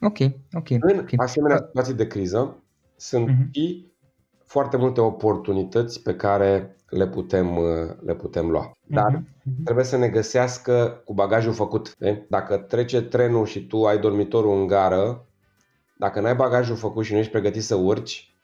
Ok, 0.00 0.18
ok. 0.52 0.70
În 0.70 0.98
okay. 0.98 1.14
asemenea 1.16 1.56
situații 1.66 1.94
de 1.94 2.06
criză 2.06 2.62
sunt 2.96 3.28
uh-huh. 3.28 3.50
și 3.50 3.92
foarte 4.44 4.76
multe 4.76 5.00
oportunități 5.00 6.02
pe 6.02 6.14
care 6.14 6.76
le 6.88 7.08
putem, 7.08 7.58
le 8.04 8.14
putem 8.14 8.50
lua. 8.50 8.70
Dar 8.86 9.22
uh-huh. 9.22 9.64
trebuie 9.64 9.84
să 9.84 9.96
ne 9.96 10.08
găsească 10.08 11.02
cu 11.04 11.14
bagajul 11.14 11.52
făcut. 11.52 11.96
De? 11.96 12.26
Dacă 12.28 12.56
trece 12.56 13.02
trenul 13.02 13.46
și 13.46 13.66
tu 13.66 13.84
ai 13.84 13.98
dormitorul 13.98 14.60
în 14.60 14.66
gară, 14.66 15.26
dacă 15.98 16.20
n-ai 16.20 16.34
bagajul 16.34 16.76
făcut 16.76 17.04
și 17.04 17.12
nu 17.12 17.18
ești 17.18 17.30
pregătit 17.30 17.62
să 17.62 17.74
urci, 17.74 18.36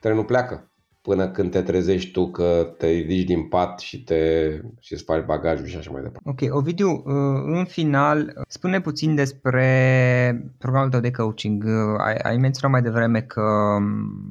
trenul 0.00 0.24
pleacă 0.24 0.69
până 1.10 1.28
când 1.30 1.50
te 1.50 1.62
trezești 1.62 2.10
tu 2.10 2.30
că 2.30 2.74
te 2.78 2.86
ridici 2.86 3.26
din 3.26 3.48
pat 3.48 3.78
și 3.78 4.02
te 4.02 4.50
și 4.80 4.92
îți 4.92 5.02
faci 5.02 5.24
bagajul 5.24 5.66
și 5.66 5.76
așa 5.76 5.90
mai 5.90 6.02
departe. 6.02 6.30
Ok, 6.30 6.56
Ovidiu, 6.56 6.90
uh, 6.90 7.58
în 7.58 7.64
final, 7.64 8.42
spune 8.48 8.80
puțin 8.80 9.14
despre 9.14 9.66
programul 10.58 10.90
tău 10.90 11.00
de 11.00 11.10
coaching. 11.10 11.64
Uh, 11.64 12.04
ai, 12.06 12.14
ai 12.14 12.36
menționat 12.36 12.70
mai 12.70 12.82
devreme 12.82 13.20
că 13.20 13.40
um, 13.40 13.84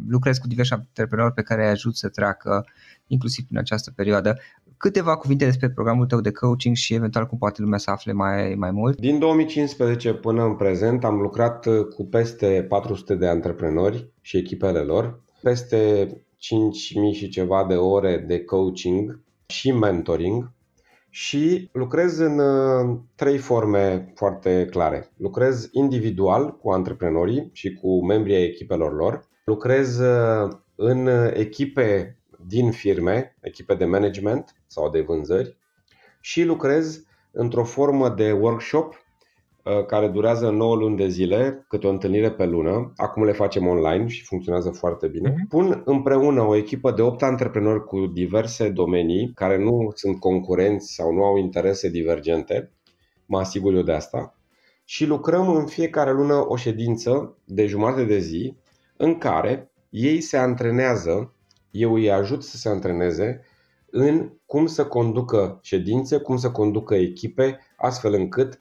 lucrezi 0.09 0.39
cu 0.39 0.47
diversi 0.47 0.73
antreprenori 0.73 1.33
pe 1.33 1.41
care 1.41 1.63
îi 1.63 1.69
ajut 1.69 1.95
să 1.95 2.09
treacă 2.09 2.65
inclusiv 3.07 3.45
în 3.49 3.57
această 3.57 3.91
perioadă. 3.95 4.37
Câteva 4.77 5.15
cuvinte 5.15 5.45
despre 5.45 5.69
programul 5.69 6.05
tău 6.05 6.21
de 6.21 6.31
coaching 6.31 6.75
și 6.75 6.93
eventual 6.93 7.25
cum 7.25 7.37
poate 7.37 7.61
lumea 7.61 7.77
să 7.77 7.91
afle 7.91 8.11
mai, 8.11 8.55
mai 8.57 8.71
mult? 8.71 8.99
Din 8.99 9.19
2015 9.19 10.13
până 10.13 10.43
în 10.43 10.55
prezent 10.55 11.03
am 11.03 11.19
lucrat 11.19 11.67
cu 11.95 12.05
peste 12.05 12.65
400 12.69 13.15
de 13.15 13.27
antreprenori 13.27 14.09
și 14.21 14.37
echipele 14.37 14.79
lor, 14.79 15.21
peste 15.41 16.09
5.000 16.39 17.17
și 17.17 17.29
ceva 17.29 17.65
de 17.65 17.75
ore 17.75 18.17
de 18.17 18.43
coaching 18.43 19.19
și 19.45 19.71
mentoring 19.71 20.51
și 21.09 21.69
lucrez 21.73 22.17
în 22.17 22.39
uh, 22.39 22.97
trei 23.15 23.37
forme 23.37 24.11
foarte 24.15 24.67
clare. 24.69 25.11
Lucrez 25.17 25.69
individual 25.71 26.57
cu 26.57 26.69
antreprenorii 26.69 27.49
și 27.53 27.73
cu 27.73 28.05
membrii 28.05 28.35
ai 28.35 28.43
echipelor 28.43 28.93
lor. 28.93 29.27
Lucrez 29.45 29.99
uh, 29.99 30.49
în 30.75 31.07
echipe 31.33 32.17
din 32.45 32.71
firme, 32.71 33.37
echipe 33.41 33.73
de 33.73 33.85
management 33.85 34.55
sau 34.67 34.89
de 34.89 35.01
vânzări 35.01 35.57
și 36.19 36.43
lucrez 36.43 37.03
într-o 37.31 37.63
formă 37.63 38.09
de 38.09 38.31
workshop 38.31 38.93
Uh, 38.93 39.08
care 39.87 40.07
durează 40.07 40.49
9 40.49 40.75
luni 40.75 40.97
de 40.97 41.07
zile, 41.07 41.65
câte 41.67 41.87
o 41.87 41.89
întâlnire 41.89 42.31
pe 42.31 42.45
lună. 42.45 42.93
Acum 42.95 43.23
le 43.23 43.31
facem 43.31 43.67
online 43.67 44.07
și 44.07 44.23
funcționează 44.23 44.69
foarte 44.69 45.07
bine. 45.07 45.29
Mhm. 45.29 45.47
Pun 45.47 45.81
împreună 45.85 46.41
o 46.41 46.55
echipă 46.55 46.91
de 46.91 47.01
8 47.01 47.23
antreprenori 47.23 47.85
cu 47.85 48.05
diverse 48.05 48.69
domenii 48.69 49.31
care 49.35 49.57
nu 49.57 49.91
sunt 49.95 50.19
concurenți 50.19 50.93
sau 50.93 51.13
nu 51.13 51.23
au 51.23 51.37
interese 51.37 51.89
divergente. 51.89 52.71
Mă 53.25 53.39
asigur 53.39 53.73
eu 53.73 53.81
de 53.81 53.91
asta. 53.91 54.33
Și 54.85 55.05
lucrăm 55.05 55.55
în 55.55 55.65
fiecare 55.65 56.11
lună 56.11 56.45
o 56.47 56.55
ședință 56.55 57.37
de 57.45 57.65
jumătate 57.65 58.03
de 58.03 58.19
zi 58.19 58.55
în 58.97 59.17
care 59.17 59.71
ei 59.89 60.21
se 60.21 60.37
antrenează, 60.37 61.33
eu 61.71 61.93
îi 61.93 62.11
ajut 62.11 62.43
să 62.43 62.57
se 62.57 62.69
antreneze 62.69 63.41
în 63.91 64.31
cum 64.45 64.65
să 64.65 64.85
conducă 64.85 65.59
ședințe, 65.61 66.17
cum 66.17 66.37
să 66.37 66.51
conducă 66.51 66.95
echipe, 66.95 67.59
astfel 67.77 68.13
încât 68.13 68.59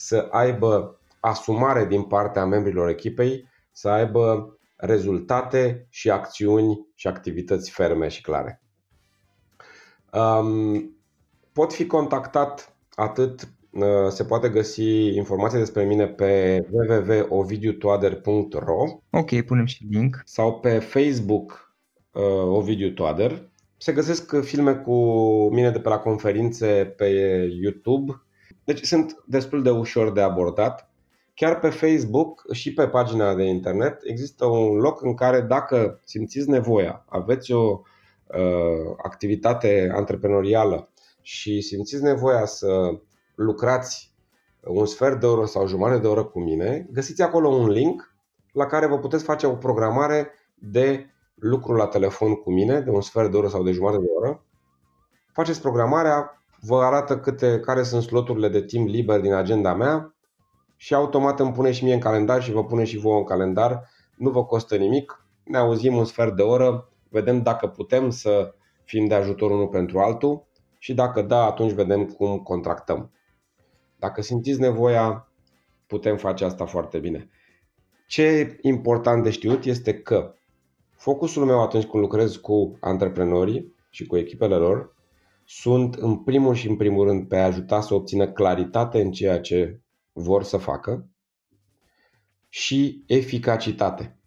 să 0.00 0.28
aibă 0.30 1.00
asumare 1.20 1.86
din 1.86 2.02
partea 2.02 2.44
membrilor 2.44 2.88
echipei, 2.88 3.48
să 3.72 3.88
aibă 3.88 4.54
rezultate 4.76 5.86
și 5.90 6.10
acțiuni 6.10 6.86
și 6.94 7.06
activități 7.06 7.70
ferme 7.70 8.08
și 8.08 8.22
clare. 8.22 8.62
Um, 10.12 10.96
pot 11.52 11.72
fi 11.72 11.86
contactat 11.86 12.76
atât 12.94 13.48
uh, 13.70 14.08
se 14.08 14.24
poate 14.24 14.48
găsi 14.48 15.14
informații 15.14 15.58
despre 15.58 15.84
mine 15.84 16.06
pe 16.06 16.58
www.ovidiutoader.ro 16.70 18.84
Ok, 19.10 19.40
punem 19.40 19.64
și 19.64 19.86
link. 19.90 20.22
Sau 20.24 20.60
pe 20.60 20.78
Facebook 20.78 21.74
uh, 22.12 22.22
Ovidiu 22.44 22.90
Toader. 22.90 23.50
Se 23.76 23.92
găsesc 23.92 24.40
filme 24.40 24.74
cu 24.74 24.94
mine 25.52 25.70
de 25.70 25.80
pe 25.80 25.88
la 25.88 25.98
conferințe 25.98 26.94
pe 26.96 27.08
YouTube 27.62 28.22
deci 28.72 28.84
sunt 28.84 29.22
destul 29.26 29.62
de 29.62 29.70
ușor 29.70 30.12
de 30.12 30.20
abordat. 30.20 30.90
Chiar 31.34 31.58
pe 31.58 31.68
Facebook 31.68 32.52
și 32.52 32.74
pe 32.74 32.88
pagina 32.88 33.34
de 33.34 33.42
internet 33.42 34.00
există 34.02 34.46
un 34.46 34.76
loc 34.76 35.02
în 35.02 35.14
care 35.14 35.40
dacă 35.40 36.00
simțiți 36.04 36.48
nevoia, 36.48 37.04
aveți 37.08 37.52
o 37.52 37.80
uh, 38.26 38.94
activitate 39.02 39.90
antreprenorială 39.94 40.88
și 41.22 41.60
simțiți 41.60 42.02
nevoia 42.02 42.44
să 42.44 43.00
lucrați 43.34 44.14
un 44.60 44.86
sfert 44.86 45.20
de 45.20 45.26
oră 45.26 45.46
sau 45.46 45.66
jumătate 45.66 46.00
de 46.00 46.06
oră 46.06 46.24
cu 46.24 46.40
mine, 46.40 46.86
găsiți 46.92 47.22
acolo 47.22 47.48
un 47.48 47.68
link 47.68 48.14
la 48.52 48.66
care 48.66 48.86
vă 48.86 48.98
puteți 48.98 49.24
face 49.24 49.46
o 49.46 49.56
programare 49.56 50.30
de 50.54 51.06
lucru 51.34 51.72
la 51.72 51.86
telefon 51.86 52.34
cu 52.34 52.52
mine, 52.52 52.80
de 52.80 52.90
un 52.90 53.00
sfert 53.00 53.30
de 53.30 53.36
oră 53.36 53.48
sau 53.48 53.62
de 53.62 53.72
jumătate 53.72 54.02
de 54.02 54.10
oră. 54.16 54.44
Faceți 55.32 55.60
programarea, 55.60 56.39
vă 56.60 56.82
arată 56.82 57.18
câte, 57.18 57.60
care 57.60 57.82
sunt 57.82 58.02
sloturile 58.02 58.48
de 58.48 58.64
timp 58.64 58.88
liber 58.88 59.20
din 59.20 59.32
agenda 59.32 59.74
mea 59.74 60.14
și 60.76 60.94
automat 60.94 61.40
îmi 61.40 61.52
pune 61.52 61.70
și 61.70 61.84
mie 61.84 61.94
în 61.94 62.00
calendar 62.00 62.42
și 62.42 62.52
vă 62.52 62.64
pune 62.64 62.84
și 62.84 62.98
vouă 62.98 63.16
în 63.16 63.24
calendar. 63.24 63.88
Nu 64.16 64.30
vă 64.30 64.44
costă 64.44 64.76
nimic, 64.76 65.24
ne 65.44 65.56
auzim 65.56 65.96
un 65.96 66.04
sfert 66.04 66.36
de 66.36 66.42
oră, 66.42 66.88
vedem 67.08 67.42
dacă 67.42 67.66
putem 67.66 68.10
să 68.10 68.54
fim 68.84 69.06
de 69.06 69.14
ajutor 69.14 69.50
unul 69.50 69.68
pentru 69.68 69.98
altul 69.98 70.46
și 70.78 70.94
dacă 70.94 71.22
da, 71.22 71.44
atunci 71.44 71.72
vedem 71.72 72.06
cum 72.06 72.38
contractăm. 72.38 73.12
Dacă 73.98 74.22
simțiți 74.22 74.60
nevoia, 74.60 75.28
putem 75.86 76.16
face 76.16 76.44
asta 76.44 76.64
foarte 76.66 76.98
bine. 76.98 77.30
Ce 78.06 78.22
e 78.22 78.58
important 78.60 79.22
de 79.22 79.30
știut 79.30 79.64
este 79.64 79.94
că 79.94 80.34
focusul 80.96 81.44
meu 81.44 81.62
atunci 81.62 81.86
când 81.86 82.02
lucrez 82.02 82.36
cu 82.36 82.76
antreprenorii 82.80 83.74
și 83.90 84.06
cu 84.06 84.16
echipele 84.16 84.54
lor 84.54 84.96
sunt 85.52 85.94
în 85.94 86.16
primul 86.16 86.54
și 86.54 86.68
în 86.68 86.76
primul 86.76 87.06
rând 87.06 87.28
pe 87.28 87.36
a 87.36 87.44
ajuta 87.44 87.80
să 87.80 87.94
obțină 87.94 88.32
claritate 88.32 89.00
în 89.00 89.10
ceea 89.10 89.40
ce 89.40 89.80
vor 90.12 90.42
să 90.42 90.56
facă 90.56 91.08
și 92.48 93.02
eficacitate, 93.06 94.18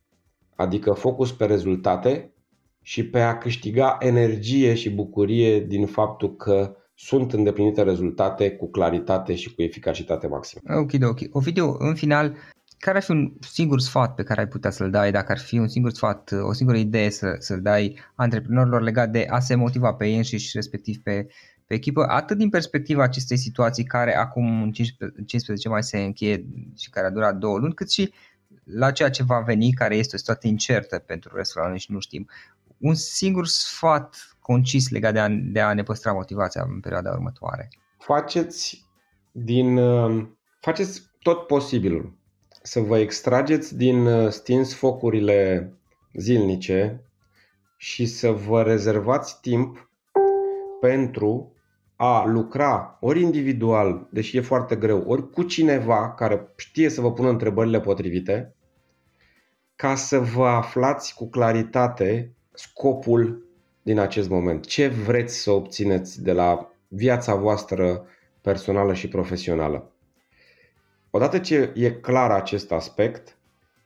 adică 0.55 0.93
focus 0.93 1.31
pe 1.31 1.45
rezultate 1.45 2.33
și 2.81 3.09
pe 3.09 3.19
a 3.19 3.37
câștiga 3.37 3.97
energie 3.99 4.73
și 4.73 4.89
bucurie 4.89 5.59
din 5.59 5.85
faptul 5.85 6.35
că 6.35 6.75
sunt 6.93 7.33
îndeplinite 7.33 7.83
rezultate 7.83 8.51
cu 8.51 8.69
claritate 8.69 9.35
și 9.35 9.53
cu 9.53 9.61
eficacitate 9.61 10.27
maximă. 10.27 10.61
Ok, 10.79 10.91
ok. 11.01 11.43
video 11.43 11.75
în 11.79 11.95
final, 11.95 12.35
care 12.83 12.97
ar 12.97 13.03
fi 13.03 13.11
un 13.11 13.33
singur 13.39 13.79
sfat 13.79 14.15
pe 14.15 14.23
care 14.23 14.39
ai 14.39 14.47
putea 14.47 14.69
să-l 14.69 14.89
dai, 14.89 15.11
dacă 15.11 15.31
ar 15.31 15.39
fi 15.39 15.57
un 15.57 15.67
singur 15.67 15.91
sfat, 15.91 16.31
o 16.41 16.53
singură 16.53 16.77
idee 16.77 17.09
să, 17.09 17.35
să-l 17.39 17.61
dai 17.61 17.99
antreprenorilor 18.15 18.81
legat 18.81 19.09
de 19.09 19.25
a 19.29 19.39
se 19.39 19.55
motiva 19.55 19.93
pe 19.93 20.07
ei 20.07 20.15
înșiși 20.15 20.47
și 20.47 20.55
respectiv 20.55 20.97
pe, 20.97 21.27
pe 21.65 21.73
echipă, 21.73 22.05
atât 22.07 22.37
din 22.37 22.49
perspectiva 22.49 23.03
acestei 23.03 23.37
situații 23.37 23.83
care 23.83 24.15
acum 24.15 24.61
în 24.61 24.71
15, 24.71 25.23
15 25.25 25.69
mai 25.69 25.83
se 25.83 25.97
încheie 25.97 26.45
și 26.77 26.89
care 26.89 27.07
a 27.07 27.09
durat 27.09 27.37
două 27.37 27.57
luni, 27.57 27.73
cât 27.73 27.91
și 27.91 28.13
la 28.63 28.91
ceea 28.91 29.09
ce 29.09 29.23
va 29.23 29.39
veni, 29.39 29.73
care 29.73 29.95
este 29.95 30.15
o 30.15 30.19
situație 30.19 30.49
incertă 30.49 30.97
pentru 30.97 31.35
restul 31.35 31.61
anului 31.61 31.79
și 31.79 31.91
nu 31.91 31.99
știm. 31.99 32.29
Un 32.77 32.95
singur 32.95 33.47
sfat 33.47 34.35
concis 34.39 34.89
legat 34.89 35.13
de 35.13 35.19
a, 35.19 35.27
de 35.29 35.61
a 35.61 35.73
ne 35.73 35.83
păstra 35.83 36.11
motivația 36.11 36.65
în 36.67 36.79
perioada 36.79 37.11
următoare. 37.11 37.69
Faceți 37.97 38.85
din 39.31 39.79
faceți 40.59 41.01
tot 41.21 41.47
posibilul 41.47 42.21
să 42.65 42.79
vă 42.79 42.97
extrageți 42.97 43.77
din 43.77 44.05
uh, 44.05 44.31
stins 44.31 44.75
focurile 44.75 45.71
zilnice 46.13 47.01
și 47.77 48.05
să 48.05 48.31
vă 48.31 48.61
rezervați 48.61 49.41
timp 49.41 49.89
pentru 50.79 51.53
a 51.95 52.25
lucra 52.25 52.97
ori 53.01 53.21
individual, 53.21 54.07
deși 54.11 54.37
e 54.37 54.41
foarte 54.41 54.75
greu, 54.75 55.03
ori 55.07 55.29
cu 55.29 55.43
cineva 55.43 56.13
care 56.13 56.53
știe 56.55 56.89
să 56.89 57.01
vă 57.01 57.13
pună 57.13 57.29
întrebările 57.29 57.79
potrivite, 57.79 58.55
ca 59.75 59.95
să 59.95 60.19
vă 60.19 60.47
aflați 60.47 61.15
cu 61.15 61.29
claritate 61.29 62.33
scopul 62.53 63.45
din 63.81 63.99
acest 63.99 64.29
moment. 64.29 64.65
Ce 64.65 64.87
vreți 64.87 65.35
să 65.35 65.51
obțineți 65.51 66.21
de 66.21 66.31
la 66.31 66.71
viața 66.87 67.35
voastră 67.35 68.05
personală 68.41 68.93
și 68.93 69.07
profesională. 69.07 69.92
Odată 71.15 71.39
ce 71.39 71.71
e 71.75 71.91
clar 71.91 72.31
acest 72.31 72.71
aspect, 72.71 73.37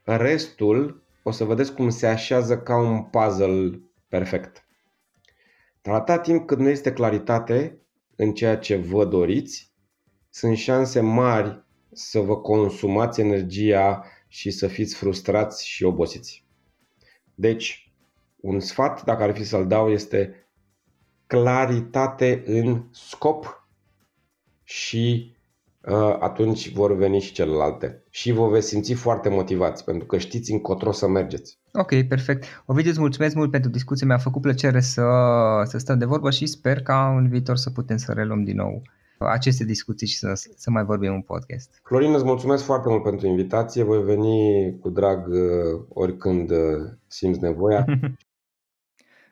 restul 0.04 1.04
o 1.24 1.32
să 1.32 1.44
vedeți 1.44 1.74
cum 1.74 1.90
se 1.90 2.08
așează 2.08 2.58
ca 2.58 2.78
un 2.78 3.04
puzzle 3.04 3.82
perfect. 4.08 4.66
Dar 5.82 5.94
atâta 5.94 6.20
timp 6.20 6.48
cât 6.48 6.58
nu 6.58 6.70
este 6.70 6.94
claritate 6.94 7.82
în 8.16 8.34
ceea 8.34 8.58
ce 8.58 8.76
vă 8.76 9.06
doriți, 9.06 9.74
sunt 10.30 10.58
șanse 10.58 11.00
mari 11.00 11.64
să 11.92 12.20
vă 12.20 12.38
consumați 12.38 13.22
energia 13.22 14.04
și 14.28 14.52
să 14.52 14.68
fiți 14.68 14.96
frustrați 14.96 15.68
și 15.68 15.84
obosiți. 15.84 16.46
Deci, 17.36 17.92
un 18.36 18.60
sfat, 18.60 19.04
dacă 19.04 19.24
ar 19.24 19.34
fi 19.34 19.44
să-l 19.44 19.68
dau, 19.68 19.90
este 19.90 20.48
claritate 21.26 22.44
în 22.46 22.86
scop 22.92 23.68
și 24.64 25.32
Uh, 25.32 25.37
atunci 26.20 26.74
vor 26.74 26.96
veni 26.96 27.20
și 27.20 27.34
celelalte. 27.34 28.04
Și 28.10 28.32
vă 28.32 28.48
veți 28.48 28.68
simți 28.68 28.94
foarte 28.94 29.30
motivați, 29.30 29.84
pentru 29.84 30.06
că 30.08 30.18
știți 30.18 30.52
încotro 30.52 30.92
să 30.92 31.08
mergeți. 31.08 31.58
Ok, 31.74 32.02
perfect. 32.08 32.46
Ovidiu, 32.66 32.90
îți 32.90 33.00
mulțumesc 33.00 33.36
mult 33.36 33.52
pentru 33.52 33.70
discuție, 33.70 34.06
mi-a 34.06 34.18
făcut 34.18 34.42
plăcere 34.42 34.80
să, 34.80 35.06
să 35.64 35.78
stăm 35.78 35.98
de 35.98 36.06
vorbă 36.06 36.32
și 36.32 36.46
sper 36.46 36.82
ca 36.82 37.16
în 37.18 37.30
viitor 37.30 37.56
să 37.56 37.70
putem 37.70 37.98
să 37.98 38.12
reluăm 38.12 38.44
din 38.44 38.56
nou 38.56 38.82
aceste 39.20 39.64
discuții 39.64 40.08
și 40.08 40.18
să, 40.18 40.32
să 40.56 40.70
mai 40.70 40.84
vorbim 40.84 41.14
un 41.14 41.22
podcast. 41.22 41.82
Florin, 41.84 42.14
îți 42.14 42.24
mulțumesc 42.24 42.64
foarte 42.64 42.90
mult 42.90 43.04
pentru 43.04 43.28
invitație. 43.28 43.84
Voi 43.84 44.04
veni 44.04 44.80
cu 44.80 44.90
drag 44.90 45.28
uh, 45.28 45.82
oricând 45.94 46.50
uh, 46.52 46.58
simți 47.08 47.42
nevoia. 47.42 47.86